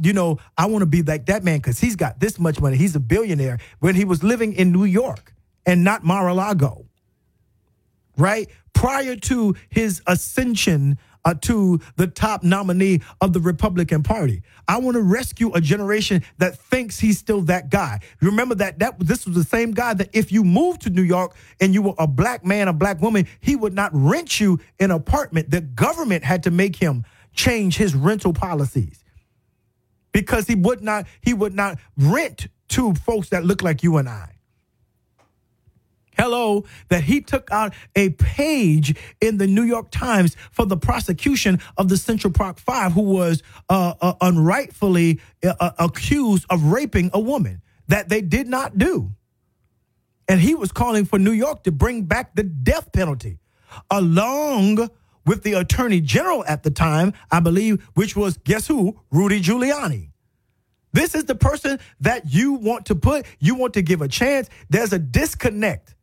[0.03, 2.77] you know, I want to be like that man because he's got this much money.
[2.77, 5.33] He's a billionaire when he was living in New York
[5.65, 6.86] and not Mar-a-Lago,
[8.17, 8.49] right?
[8.73, 14.43] Prior to his ascension uh, to the top nominee of the Republican Party.
[14.69, 18.01] I want to rescue a generation that thinks he's still that guy.
[18.21, 21.35] Remember that that this was the same guy that if you moved to New York
[21.61, 24.93] and you were a black man, a black woman, he would not rent you an
[24.93, 25.51] apartment.
[25.51, 29.03] The government had to make him change his rental policies
[30.13, 34.09] because he would not he would not rent to folks that look like you and
[34.09, 34.36] I.
[36.17, 41.61] Hello, that he took out a page in the New York Times for the prosecution
[41.77, 47.11] of the Central Park Five, who was uh, uh, unrightfully uh, uh accused of raping
[47.13, 49.13] a woman that they did not do.
[50.27, 53.39] And he was calling for New York to bring back the death penalty,
[53.91, 54.89] along
[55.27, 58.99] with the attorney general at the time, I believe, which was guess who?
[59.11, 60.11] Rudy Giuliani.
[60.93, 64.49] This is the person that you want to put, you want to give a chance.
[64.71, 65.96] There's a disconnect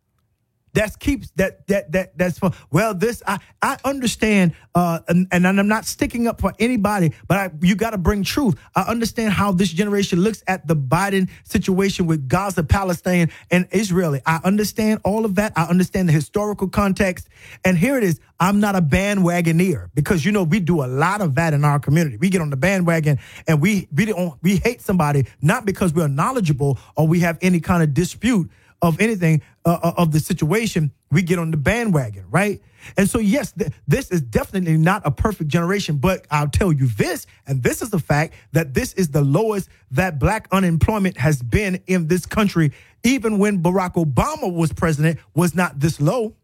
[0.74, 5.48] that's keeps that that that that's for well this i i understand uh and, and
[5.48, 8.56] i'm not sticking up for anybody but I, you got to bring truth.
[8.76, 14.18] I understand how this generation looks at the biden situation with gaza palestine and israel.
[14.26, 15.54] I understand all of that.
[15.56, 17.28] I understand the historical context.
[17.66, 18.20] And here it is.
[18.40, 21.80] I'm not a bandwagoneer because you know we do a lot of that in our
[21.80, 22.18] community.
[22.18, 26.08] We get on the bandwagon and we we don't we hate somebody not because we're
[26.08, 28.50] knowledgeable or we have any kind of dispute
[28.84, 32.62] of anything uh, uh, of the situation, we get on the bandwagon, right?
[32.98, 36.88] And so, yes, th- this is definitely not a perfect generation, but I'll tell you
[36.88, 41.42] this, and this is the fact that this is the lowest that black unemployment has
[41.42, 42.74] been in this country,
[43.06, 46.36] even when Barack Obama was president, was not this low.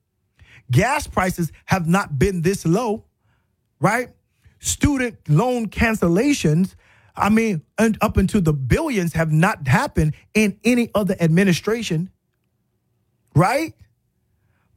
[0.71, 3.03] Gas prices have not been this low,
[3.81, 4.09] right?
[4.59, 6.75] Student loan cancellations,
[7.17, 12.09] I mean, up into the billions have not happened in any other administration,
[13.39, 13.73] right?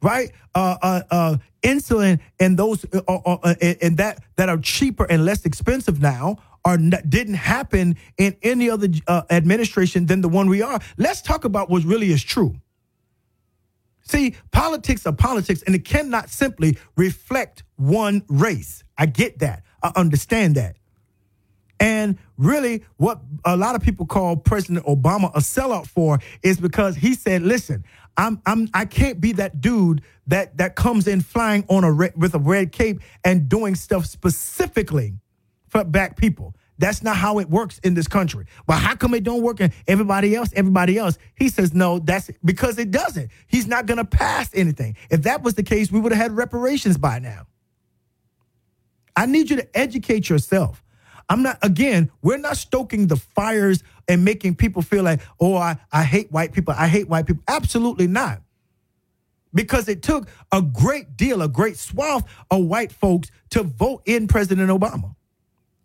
[0.01, 0.31] Right?
[0.55, 5.25] Uh, uh, uh, insulin and those uh, uh, uh, and that that are cheaper and
[5.25, 8.87] less expensive now are not, didn't happen in any other
[9.29, 10.79] administration than the one we are.
[10.97, 12.55] Let's talk about what really is true.
[14.05, 18.83] See, politics are politics, and it cannot simply reflect one race.
[18.97, 19.63] I get that.
[19.81, 20.75] I understand that.
[21.79, 26.95] And really, what a lot of people call President Obama a sellout for is because
[26.95, 27.83] he said, "Listen,
[28.17, 32.13] I'm I'm I can't be that dude that that comes in flying on a red,
[32.15, 35.15] with a red cape and doing stuff specifically
[35.67, 36.55] for black people.
[36.77, 38.45] That's not how it works in this country.
[38.65, 40.49] But how come it don't work in everybody else?
[40.55, 41.17] Everybody else.
[41.35, 41.99] He says no.
[41.99, 43.31] That's because it doesn't.
[43.47, 44.97] He's not to pass anything.
[45.09, 47.47] If that was the case, we would have had reparations by now.
[49.15, 50.82] I need you to educate yourself.
[51.33, 55.77] I'm not, again, we're not stoking the fires and making people feel like, oh, I,
[55.91, 56.75] I hate white people.
[56.77, 57.41] I hate white people.
[57.47, 58.43] Absolutely not.
[59.51, 64.27] Because it took a great deal, a great swath of white folks to vote in
[64.27, 65.15] President Obama.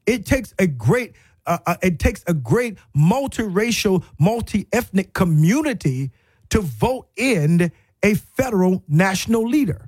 [0.04, 1.14] It takes a great,
[1.46, 6.10] uh, uh, it takes a great multiracial, multi-ethnic community
[6.50, 7.72] to vote in
[8.02, 9.88] a federal national leader.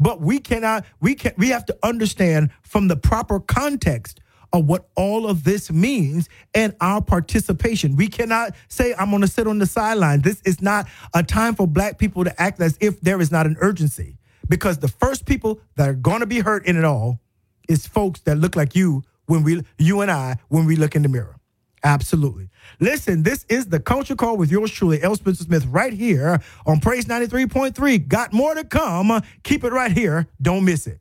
[0.00, 4.20] But we cannot, we can we have to understand from the proper context
[4.52, 7.94] of what all of this means and our participation.
[7.94, 10.22] We cannot say, I'm going to sit on the sideline.
[10.22, 13.46] This is not a time for black people to act as if there is not
[13.46, 14.16] an urgency.
[14.48, 17.20] Because the first people that are going to be hurt in it all
[17.68, 21.02] is folks that look like you when we, you and I, when we look in
[21.02, 21.39] the mirror.
[21.82, 22.48] Absolutely.
[22.78, 25.16] Listen, this is the Culture Call with yours truly, L.
[25.16, 28.06] Spencer Smith, right here on Praise 93.3.
[28.06, 29.22] Got more to come.
[29.42, 30.26] Keep it right here.
[30.40, 31.00] Don't miss it.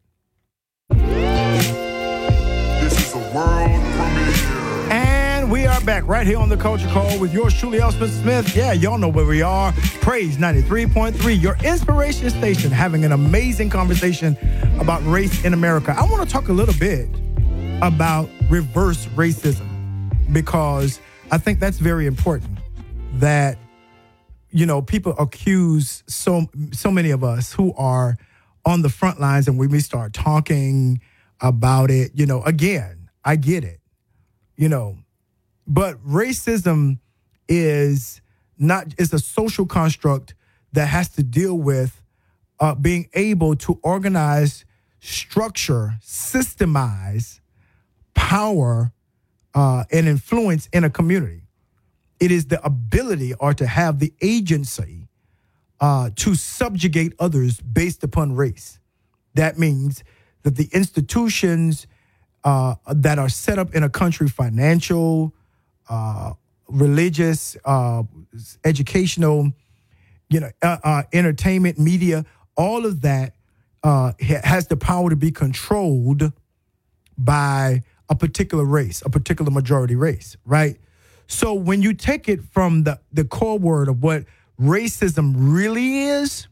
[0.90, 1.68] This
[2.98, 4.92] is a world premiere.
[4.92, 7.92] And we are back right here on the Culture Call with yours truly, L.
[7.92, 8.56] Spencer Smith.
[8.56, 9.74] Yeah, y'all know where we are.
[10.02, 14.38] Praise 93.3, your inspiration station, having an amazing conversation
[14.80, 15.94] about race in America.
[15.98, 17.10] I want to talk a little bit
[17.82, 19.69] about reverse racism
[20.32, 21.00] because
[21.32, 22.60] I think that's very important
[23.16, 23.58] that
[24.52, 28.18] you know people accuse so so many of us who are
[28.66, 31.02] on the front lines and when we start talking
[31.42, 33.80] about it, you know, again, I get it.
[34.56, 34.98] You know,
[35.66, 37.00] but racism
[37.48, 38.22] is
[38.58, 40.36] not it's a social construct
[40.74, 42.04] that has to deal with
[42.60, 44.66] uh, being able to organize,
[45.00, 47.40] structure, systemize
[48.14, 48.92] power
[49.60, 51.42] uh, and influence in a community.
[52.22, 55.10] It is the ability or to have the agency
[55.82, 58.80] uh, to subjugate others based upon race.
[59.34, 60.06] That means
[60.44, 61.88] that the institutions
[62.46, 65.34] uh, that are set up in a country, financial,
[65.90, 66.34] uh,
[66.70, 68.04] religious, uh,
[68.64, 69.52] educational,
[70.30, 72.26] you know, uh, entertainment, media,
[72.56, 73.34] all of that
[73.84, 76.32] uh, has the power to be controlled
[77.18, 80.78] by a particular race, a particular majority race, right?
[81.28, 84.26] So when you take it from the, the core word of what
[84.60, 86.48] racism really is,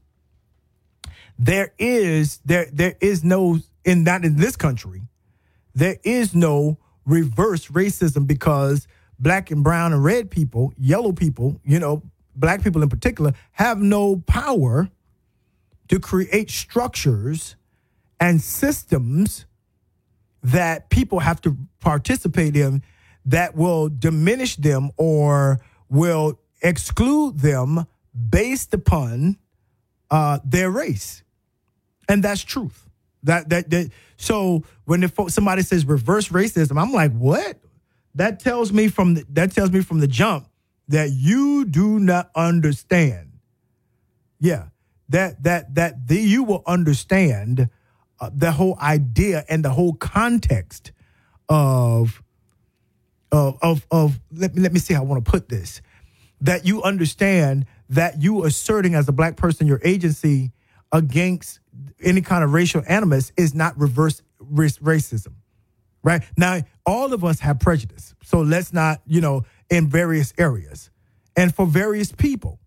[1.40, 5.04] there is there there is no in that in this country,
[5.74, 8.88] there is no reverse racism because
[9.20, 12.04] black and brown and red people, yellow people, you know,
[12.36, 14.90] black people in particular, have no power
[15.88, 17.56] to create structures
[18.20, 19.46] and systems
[20.48, 22.82] that people have to participate in
[23.26, 25.60] that will diminish them or
[25.90, 27.86] will exclude them
[28.30, 29.38] based upon
[30.10, 31.24] uh, their race,
[32.08, 32.90] and that's truth.
[33.24, 33.92] That that that.
[34.16, 37.60] So when the, fo- somebody says reverse racism, I'm like, what?
[38.16, 40.48] That tells me from the, that tells me from the jump
[40.88, 43.34] that you do not understand.
[44.40, 44.68] Yeah,
[45.10, 47.70] that that that the, you will understand
[48.20, 50.92] uh, the whole idea and the whole context
[51.50, 52.22] of
[53.32, 55.82] of of, of let me let me see how I want to put this.
[56.42, 60.52] That you understand that you asserting as a black person your agency
[60.92, 61.60] against
[62.02, 65.34] any kind of racial animus is not reverse racism
[66.04, 66.24] right?
[66.38, 70.90] Now all of us have prejudice so let's not you know in various areas.
[71.36, 72.60] And for various people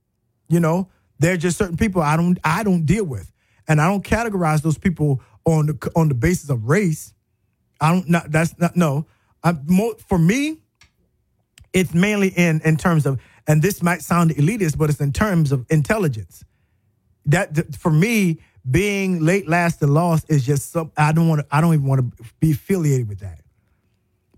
[0.49, 3.33] you know there are just certain people i don't i don't deal with.
[3.67, 5.23] And i don't categorize those people
[5.53, 7.13] on the on the basis of race.
[7.81, 9.07] I don't not that's not no.
[9.43, 10.59] I, more, for me,
[11.73, 15.53] it's mainly in in terms of, and this might sound elitist, but it's in terms
[15.53, 16.45] of intelligence.
[17.27, 20.93] That for me, being late, last, and lost is just some.
[20.97, 21.47] I don't want to.
[21.51, 23.41] I don't even want to be affiliated with that.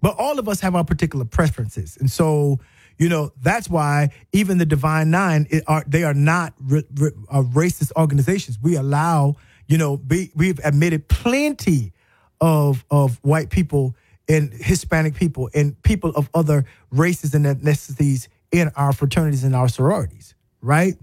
[0.00, 2.58] But all of us have our particular preferences, and so
[2.98, 7.12] you know that's why even the Divine Nine it are they are not r- r-
[7.30, 8.58] uh, racist organizations.
[8.60, 9.36] We allow
[9.72, 11.94] you know be, we've admitted plenty
[12.42, 13.96] of of white people
[14.28, 19.68] and Hispanic people and people of other races and ethnicities in our fraternities and our
[19.68, 20.94] sororities, right?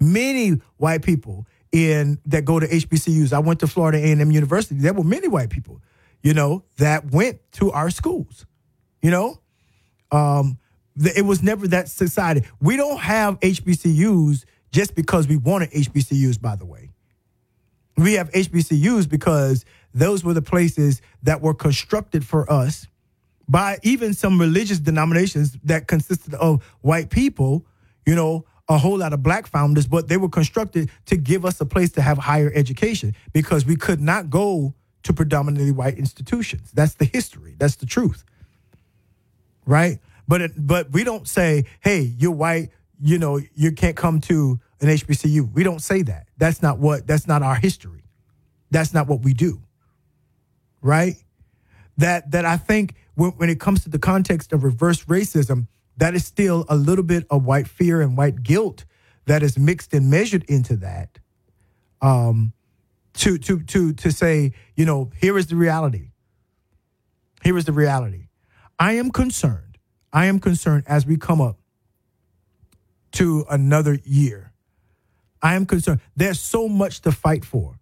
[0.00, 3.34] Many white people in that go to HBCUs.
[3.34, 4.76] I went to Florida A&M University.
[4.76, 5.82] There were many white people,
[6.22, 8.46] you know, that went to our schools.
[9.02, 9.38] You know,
[10.10, 10.56] um,
[10.96, 12.42] it was never that society.
[12.58, 16.40] We don't have HBCUs just because we wanted HBCUs.
[16.40, 16.83] By the way,
[17.96, 19.64] we have HBCUs because
[19.94, 22.86] those were the places that were constructed for us
[23.48, 27.64] by even some religious denominations that consisted of white people,
[28.06, 31.60] you know, a whole lot of black founders, but they were constructed to give us
[31.60, 36.70] a place to have higher education because we could not go to predominantly white institutions.
[36.72, 37.54] That's the history.
[37.58, 38.24] That's the truth.
[39.66, 39.98] Right?
[40.26, 44.58] But it, but we don't say, "Hey, you're white, you know, you can't come to
[44.80, 46.23] an HBCU." We don't say that.
[46.36, 48.04] That's not what that's not our history.
[48.70, 49.64] That's not what we do
[50.84, 51.16] right?
[51.96, 55.66] That that I think when, when it comes to the context of reverse racism,
[55.96, 58.84] that is still a little bit of white fear and white guilt
[59.26, 61.18] that is mixed and measured into that.
[62.00, 62.52] Um,
[63.14, 66.10] to to to to say, you know, here is the reality.
[67.42, 68.28] Here is the reality.
[68.78, 69.78] I am concerned.
[70.12, 71.58] I am concerned as we come up
[73.12, 74.43] to another year.
[75.44, 76.00] I am concerned.
[76.16, 77.78] There's so much to fight for.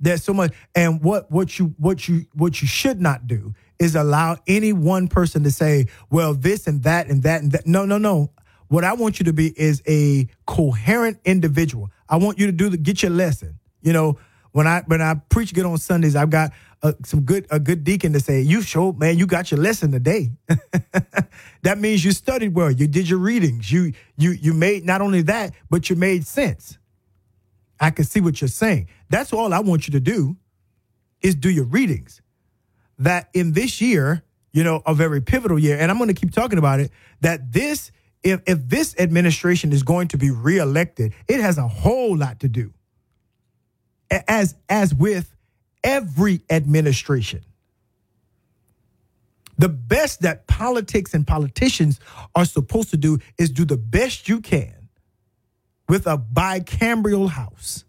[0.00, 3.94] There's so much, and what what you what you what you should not do is
[3.94, 7.84] allow any one person to say, "Well, this and that and that and that." No,
[7.84, 8.30] no, no.
[8.68, 11.90] What I want you to be is a coherent individual.
[12.08, 13.58] I want you to do the get your lesson.
[13.82, 14.18] You know,
[14.52, 16.52] when I when I preach good on Sundays, I've got
[16.84, 19.90] uh, some good a good deacon to say, "You showed man, you got your lesson
[19.90, 20.30] today."
[21.62, 22.70] that means you studied well.
[22.70, 23.72] You did your readings.
[23.72, 26.78] You you you made not only that, but you made sense.
[27.80, 28.88] I can see what you're saying.
[29.08, 30.36] That's all I want you to do
[31.22, 32.20] is do your readings.
[32.98, 36.32] That in this year, you know, a very pivotal year, and I'm going to keep
[36.32, 36.92] talking about it,
[37.22, 37.90] that this,
[38.22, 42.48] if, if this administration is going to be reelected, it has a whole lot to
[42.48, 42.72] do.
[44.28, 45.33] As, as with
[45.84, 47.44] every administration.
[49.56, 52.00] The best that politics and politicians
[52.34, 54.88] are supposed to do is do the best you can
[55.88, 57.84] with a bicameral house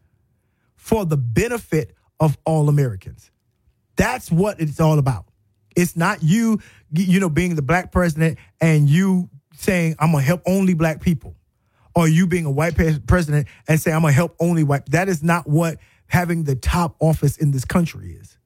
[0.76, 3.32] for the benefit of all Americans.
[3.96, 5.26] That's what it's all about.
[5.76, 6.60] It's not you,
[6.92, 11.02] you know, being the black president and you saying, I'm going to help only black
[11.02, 11.36] people,
[11.96, 14.86] or you being a white president and saying, I'm going to help only white.
[14.92, 18.38] That is not what having the top office in this country is.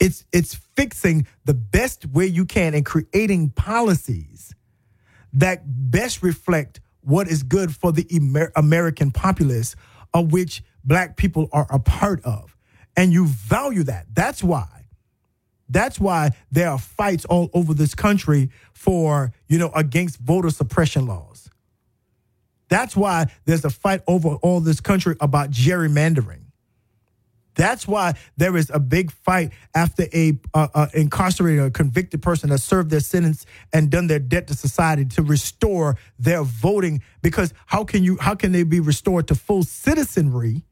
[0.00, 4.54] It's, it's fixing the best way you can and creating policies
[5.32, 9.76] that best reflect what is good for the Amer- American populace,
[10.12, 12.56] of which black people are a part of.
[12.96, 14.06] And you value that.
[14.12, 14.68] That's why.
[15.68, 21.06] That's why there are fights all over this country for, you know, against voter suppression
[21.06, 21.33] laws.
[22.68, 26.44] That's why there's a fight over all this country about gerrymandering.
[27.54, 32.50] That's why there is a big fight after a uh, uh, incarcerated or convicted person
[32.50, 37.02] has served their sentence and done their debt to society to restore their voting.
[37.22, 40.64] Because how can you how can they be restored to full citizenry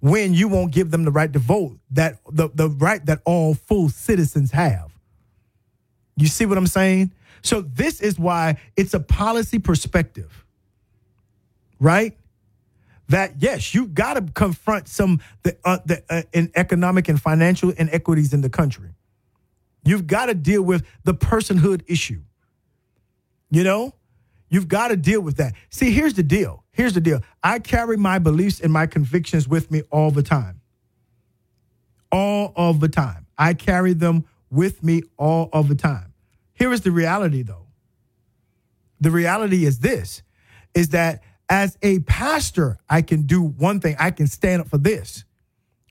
[0.00, 3.54] when you won't give them the right to vote that the, the right that all
[3.54, 4.92] full citizens have?
[6.16, 7.12] You see what I'm saying?
[7.42, 10.44] So this is why it's a policy perspective,
[11.78, 12.16] right?
[13.08, 17.70] that yes, you got to confront some the, uh, the uh, in economic and financial
[17.70, 18.90] inequities in the country.
[19.84, 22.22] You've got to deal with the personhood issue.
[23.50, 23.94] You know,
[24.48, 25.54] you've got to deal with that.
[25.70, 26.64] See, here's the deal.
[26.72, 27.22] Here's the deal.
[27.42, 30.60] I carry my beliefs and my convictions with me all the time.
[32.10, 33.26] All of the time.
[33.38, 36.12] I carry them with me all of the time.
[36.54, 37.66] Here is the reality though.
[39.00, 40.22] The reality is this
[40.74, 43.96] is that as a pastor, I can do one thing.
[43.98, 45.24] I can stand up for this.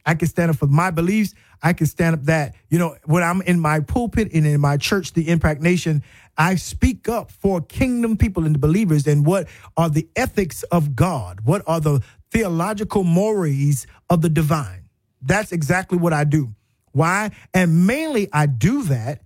[0.06, 1.34] I can stand up for my beliefs.
[1.64, 4.77] I can stand up that, you know, when I'm in my pulpit and in my
[4.77, 6.03] church, the Impact Nation,
[6.38, 10.95] I speak up for kingdom people and the believers and what are the ethics of
[10.95, 11.41] God?
[11.44, 12.02] What are the
[12.32, 14.90] theological mores of the divine?
[15.22, 16.53] That's exactly what I do.
[16.91, 17.32] Why?
[17.53, 19.22] And mainly I do that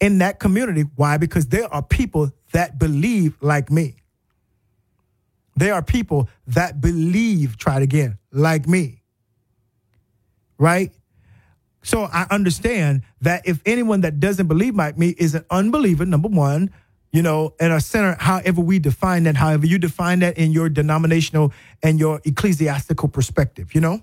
[0.00, 0.84] in that community.
[0.96, 1.18] Why?
[1.18, 3.96] Because there are people that believe like me
[5.56, 9.02] They are people that believe, try it again, like me.
[10.58, 10.92] Right?
[11.82, 16.28] So I understand that if anyone that doesn't believe like me is an unbeliever, number
[16.28, 16.70] one,
[17.12, 20.68] you know, and a sinner, however we define that, however you define that in your
[20.68, 21.52] denominational
[21.82, 24.02] and your ecclesiastical perspective, you know?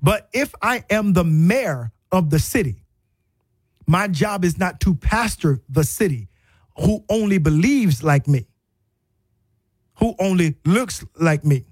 [0.00, 2.84] But if I am the mayor of the city,
[3.86, 6.28] my job is not to pastor the city
[6.78, 8.46] who only believes like me,
[9.98, 11.66] who only looks like me.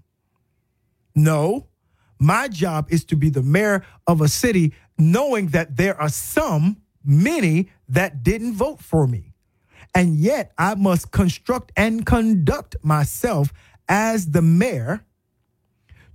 [1.15, 1.67] No,
[2.19, 6.83] my job is to be the mayor of a city, knowing that there are some,
[7.05, 9.33] many, that didn't vote for me.
[9.95, 13.53] And yet I must construct and conduct myself
[13.89, 15.05] as the mayor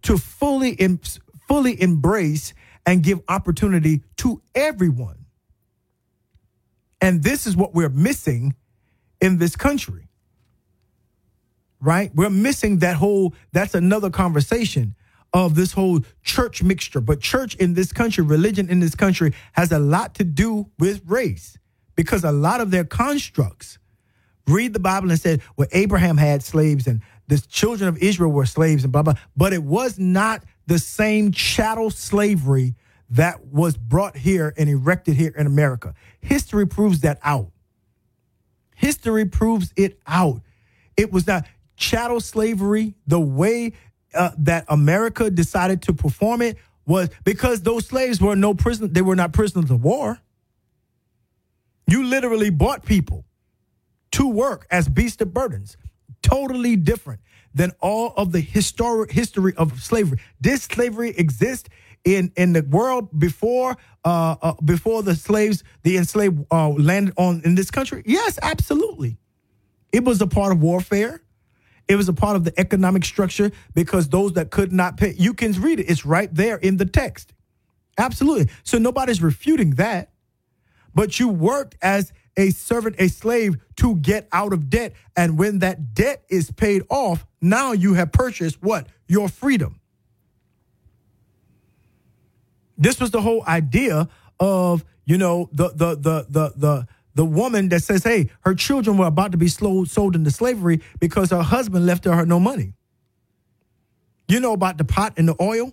[0.03, 0.99] to fully, em-
[1.47, 2.53] fully embrace
[2.85, 5.25] and give opportunity to everyone.
[7.01, 8.55] And this is what we're missing
[9.19, 10.04] in this country.
[11.81, 12.11] Right?
[12.15, 14.95] We're missing that whole, that's another conversation
[15.33, 17.01] of this whole church mixture.
[17.01, 21.01] But church in this country, religion in this country has a lot to do with
[21.05, 21.57] race
[21.95, 23.77] because a lot of their constructs
[24.47, 28.45] read the Bible and said, well, Abraham had slaves and the children of Israel were
[28.45, 29.15] slaves and blah, blah.
[29.35, 32.75] But it was not the same chattel slavery
[33.09, 35.93] that was brought here and erected here in America.
[36.21, 37.51] History proves that out.
[38.75, 40.41] History proves it out.
[40.97, 41.45] It was not
[41.75, 43.73] chattel slavery, the way
[44.13, 48.93] uh, that America decided to perform it was because those slaves were no prison.
[48.93, 50.19] They were not prisoners of war.
[51.87, 53.25] You literally bought people
[54.11, 55.77] to work as beast of burdens.
[56.21, 57.21] Totally different
[57.53, 60.19] than all of the historic history of slavery.
[60.41, 61.69] This slavery exists
[62.03, 67.41] in in the world before uh, uh before the slaves the enslaved uh, landed on
[67.45, 68.03] in this country.
[68.05, 69.17] Yes, absolutely.
[69.91, 71.21] It was a part of warfare.
[71.87, 75.33] It was a part of the economic structure because those that could not pay, you
[75.33, 75.83] can read it.
[75.83, 77.33] It's right there in the text.
[77.97, 78.49] Absolutely.
[78.63, 80.09] So nobody's refuting that.
[80.93, 84.93] But you worked as a servant, a slave to get out of debt.
[85.15, 88.87] And when that debt is paid off, now you have purchased what?
[89.07, 89.79] Your freedom.
[92.77, 94.09] This was the whole idea
[94.39, 98.97] of, you know, the the the the the the woman that says, hey, her children
[98.97, 102.73] were about to be sold, into slavery because her husband left her no money.
[104.27, 105.71] You know about the pot and the oil?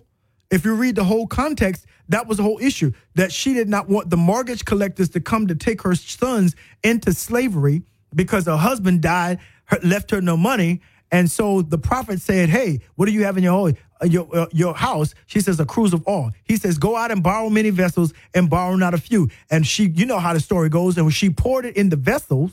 [0.49, 3.89] If you read the whole context, that was the whole issue that she did not
[3.89, 7.83] want the mortgage collectors to come to take her sons into slavery
[8.15, 9.39] because her husband died,
[9.83, 10.81] left her no money.
[11.13, 13.69] And so the prophet said, Hey, what do you have in your?
[13.69, 16.31] Uh, your, uh, your house, she says, a cruse of oil.
[16.43, 19.29] He says, go out and borrow many vessels and borrow not a few.
[19.49, 20.97] And she, you know how the story goes.
[20.97, 22.51] And when she poured it in the vessels,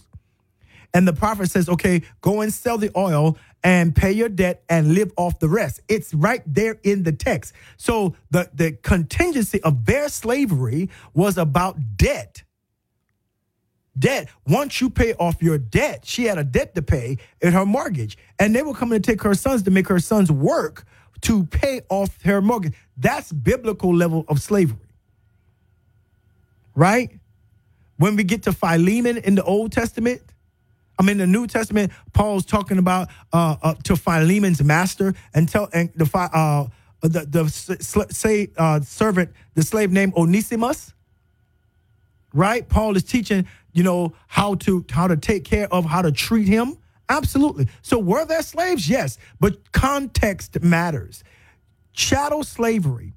[0.95, 4.95] and the prophet says, okay, go and sell the oil and pay your debt and
[4.95, 5.81] live off the rest.
[5.89, 7.53] It's right there in the text.
[7.79, 12.45] So the, the contingency of their slavery was about debt.
[13.99, 14.29] Debt.
[14.47, 18.17] Once you pay off your debt, she had a debt to pay in her mortgage.
[18.39, 20.85] And they were coming to take her sons to make her sons work
[21.23, 22.75] to pay off her mortgage.
[22.97, 24.79] That's biblical level of slavery.
[26.75, 27.19] Right?
[27.97, 30.23] When we get to Philemon in the Old Testament,
[30.99, 35.69] I mean the New Testament, Paul's talking about uh, uh to Philemon's master and tell
[35.73, 36.67] and the uh
[37.03, 40.93] the the say uh, servant, the slave named Onesimus.
[42.33, 42.69] Right?
[42.69, 46.49] Paul is teaching, you know, how to how to take care of, how to treat
[46.49, 46.77] him
[47.11, 47.67] Absolutely.
[47.83, 48.89] So were there slaves?
[48.89, 51.25] Yes, but context matters.
[51.93, 53.15] Chattel slavery,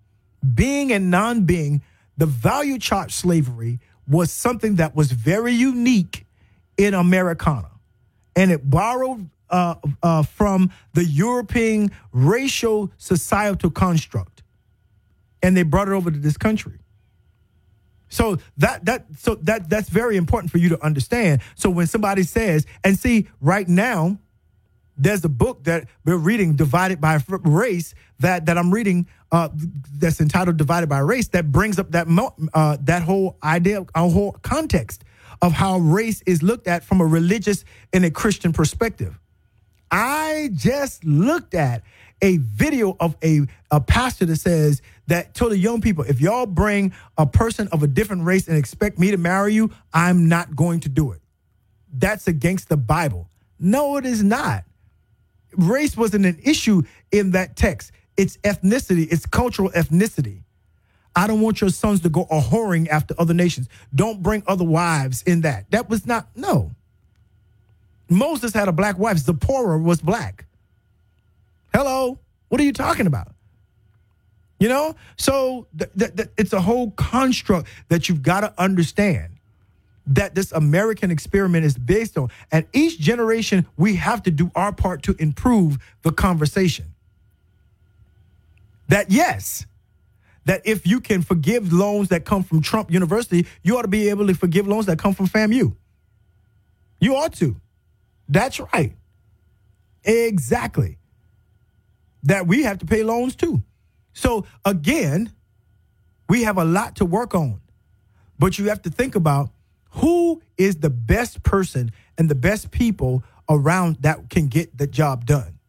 [0.56, 1.84] being and non being,
[2.18, 6.26] the value chart slavery was something that was very unique
[6.76, 7.70] in Americana.
[8.36, 14.42] And it borrowed uh, uh, from the European racial societal construct.
[15.44, 16.80] And they brought it over to this country.
[18.14, 21.42] So that that so that that's very important for you to understand.
[21.56, 24.20] So when somebody says, and see, right now,
[24.96, 29.50] there's a book that we're reading, Divided by Race, that that I'm reading, uh,
[29.98, 32.08] that's entitled "Divided by Race," that brings up that
[32.54, 35.04] uh, that whole idea, a whole context
[35.42, 39.20] of how race is looked at from a religious and a Christian perspective.
[39.90, 41.84] I just looked at
[42.22, 43.42] a video of a,
[43.72, 47.84] a pastor that says that told the young people, if y'all bring a person of
[47.84, 51.22] a different race and expect me to marry you, I'm not going to do it.
[51.92, 53.30] That's against the Bible.
[53.60, 54.64] No, it is not.
[55.56, 57.92] Race wasn't an issue in that text.
[58.18, 60.42] It's ethnicity, it's cultural ethnicity.
[61.16, 63.70] I don't want your sons to go a whoring after other nations.
[63.94, 65.70] Don't bring other wives in that.
[65.70, 66.72] That was not, no.
[68.10, 69.18] Moses had a black wife.
[69.18, 70.46] Zipporah was black.
[71.74, 72.20] Hello,
[72.50, 73.34] what are you talking about?
[74.60, 79.34] You know, so th- th- th- it's a whole construct that you've got to understand
[80.06, 82.30] that this American experiment is based on.
[82.52, 86.94] And each generation, we have to do our part to improve the conversation.
[88.90, 89.66] That, yes,
[90.46, 94.10] that if you can forgive loans that come from Trump University, you ought to be
[94.10, 95.76] able to forgive loans that come from FAMU.
[97.00, 97.56] You ought to.
[98.30, 98.94] That's right.
[100.04, 100.98] Exactly.
[102.24, 103.62] That we have to pay loans too.
[104.14, 105.32] So again,
[106.30, 107.60] we have a lot to work on.
[108.40, 109.50] But you have to think about
[109.92, 115.26] who is the best person and the best people around that can get the job
[115.26, 115.60] done.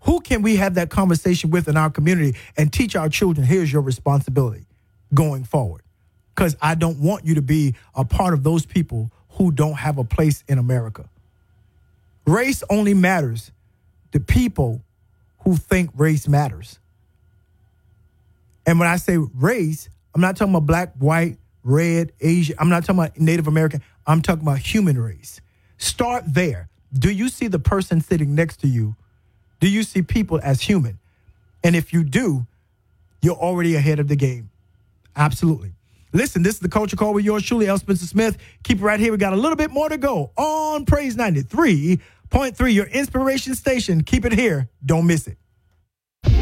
[0.00, 3.72] Who can we have that conversation with in our community and teach our children here's
[3.72, 4.66] your responsibility
[5.14, 5.82] going forward?
[6.34, 9.98] Because I don't want you to be a part of those people who don't have
[9.98, 11.08] a place in America.
[12.26, 13.52] Race only matters
[14.12, 14.82] to people
[15.40, 16.78] who think race matters.
[18.66, 22.56] And when I say race, I'm not talking about black, white, red, Asian.
[22.58, 23.82] I'm not talking about Native American.
[24.06, 25.40] I'm talking about human race.
[25.78, 26.68] Start there.
[26.92, 28.94] Do you see the person sitting next to you?
[29.60, 30.98] Do you see people as human?
[31.64, 32.46] And if you do,
[33.20, 34.50] you're already ahead of the game.
[35.16, 35.72] Absolutely.
[36.12, 37.78] Listen, this is the Culture Call with yours truly, L.
[37.78, 38.36] Spencer Smith.
[38.64, 39.12] Keep it right here.
[39.12, 41.16] We got a little bit more to go on Praise
[42.32, 44.02] 93.3, your inspiration station.
[44.02, 44.68] Keep it here.
[44.84, 45.36] Don't miss it.
[46.24, 46.32] This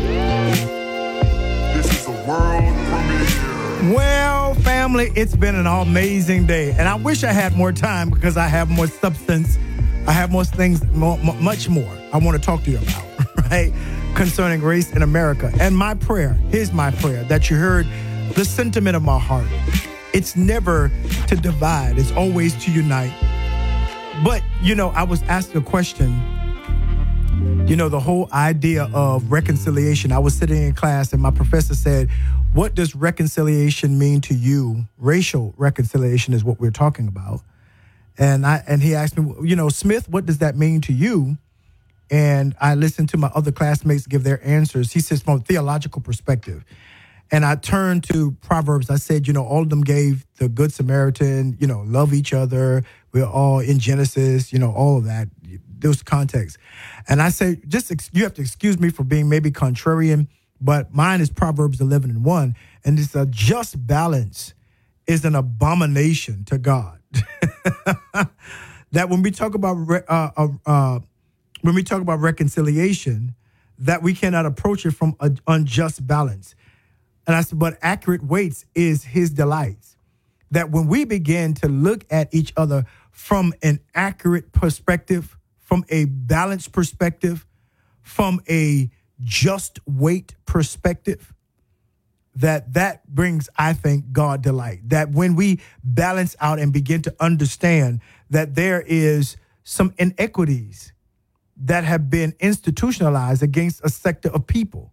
[1.91, 3.97] is a world premiere.
[3.97, 6.71] Well, family, it's been an amazing day.
[6.73, 9.59] And I wish I had more time because I have more substance.
[10.07, 13.05] I have more things, more, much more I want to talk to you about,
[13.51, 13.73] right?
[14.15, 15.53] Concerning race in America.
[15.61, 17.87] And my prayer, here's my prayer that you heard
[18.35, 19.49] the sentiment of my heart.
[20.15, 20.93] It's never
[21.27, 23.13] to divide, it's always to unite.
[24.25, 26.21] But, you know, I was asked a question.
[27.67, 30.13] You know, the whole idea of reconciliation.
[30.13, 32.11] I was sitting in class and my professor said,
[32.53, 34.85] What does reconciliation mean to you?
[34.99, 37.41] Racial reconciliation is what we're talking about.
[38.19, 41.39] And I and he asked me, you know, Smith, what does that mean to you?
[42.11, 44.93] And I listened to my other classmates give their answers.
[44.93, 46.65] He says, from a theological perspective.
[47.31, 48.91] And I turned to Proverbs.
[48.91, 52.33] I said, you know, all of them gave the Good Samaritan, you know, love each
[52.33, 52.83] other.
[53.13, 55.29] We're all in Genesis, you know, all of that,
[55.79, 56.59] those contexts.
[57.09, 60.29] And I say, just ex- you have to excuse me for being maybe contrarian,
[60.61, 62.55] but mine is Proverbs 11 and 1.
[62.85, 64.55] And it's a just balance
[65.07, 67.01] is an abomination to God.
[68.93, 71.01] that when we talk about re- uh, uh, uh,
[71.63, 73.35] when we talk about reconciliation,
[73.79, 76.55] that we cannot approach it from an unjust balance.
[77.27, 79.97] And I said, but accurate weights is his delights.
[80.51, 86.05] That when we begin to look at each other from an accurate perspective, from a
[86.05, 87.47] balanced perspective,
[88.03, 91.33] from a just weight perspective,
[92.35, 97.15] that that brings i think god delight that when we balance out and begin to
[97.21, 98.01] understand
[98.31, 100.93] that there is some inequities
[101.57, 104.93] that have been institutionalized against a sector of people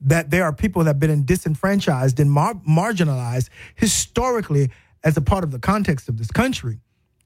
[0.00, 4.70] that there are people that have been disenfranchised and mar- marginalized historically
[5.04, 6.80] as a part of the context of this country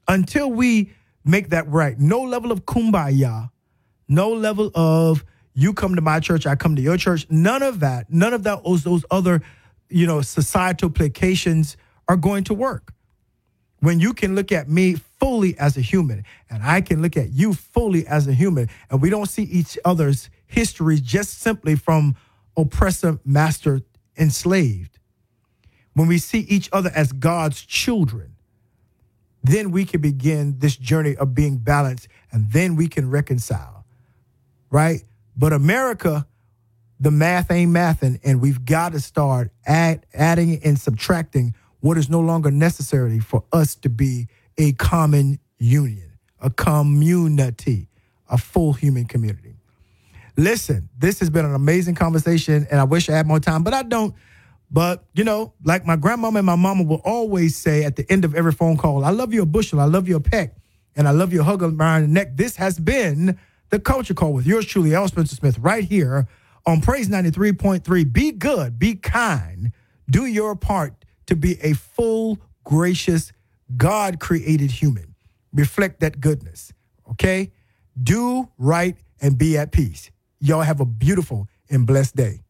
[0.07, 0.91] until we
[1.23, 3.49] make that right no level of kumbaya
[4.07, 5.25] no level of
[5.55, 7.25] you come to my church, I come to your church.
[7.29, 9.41] None of that, none of that, those, those other,
[9.89, 11.77] you know, societal placations
[12.07, 12.93] are going to work.
[13.79, 17.31] When you can look at me fully as a human and I can look at
[17.31, 22.15] you fully as a human, and we don't see each other's histories just simply from
[22.57, 23.81] oppressor, master,
[24.17, 24.99] enslaved.
[25.93, 28.34] When we see each other as God's children,
[29.47, 33.85] then we can begin this journey of being balanced and then we can reconcile,
[34.69, 35.03] right?
[35.35, 36.25] But America,
[36.99, 42.09] the math ain't mathing, and we've got to start add, adding and subtracting what is
[42.09, 44.27] no longer necessary for us to be
[44.57, 47.89] a common union, a community,
[48.29, 49.55] a full human community.
[50.37, 53.73] Listen, this has been an amazing conversation, and I wish I had more time, but
[53.73, 54.13] I don't.
[54.75, 58.25] But, you know, like my grandmama and my mama will always say at the end
[58.25, 60.53] of every phone call, I love you a bushel, I love you a peck,
[60.97, 62.35] and I love you a hug around the neck.
[62.35, 63.39] This has been
[63.69, 65.07] the Culture Call with yours truly, L.
[65.07, 66.27] Spencer Smith, right here
[66.65, 68.11] on Praise 93.3.
[68.11, 69.71] Be good, be kind,
[70.09, 73.31] do your part to be a full, gracious,
[73.77, 75.15] God created human.
[75.53, 76.73] Reflect that goodness,
[77.11, 77.53] okay?
[78.03, 80.11] Do right and be at peace.
[80.41, 82.44] Y'all have a beautiful and blessed day.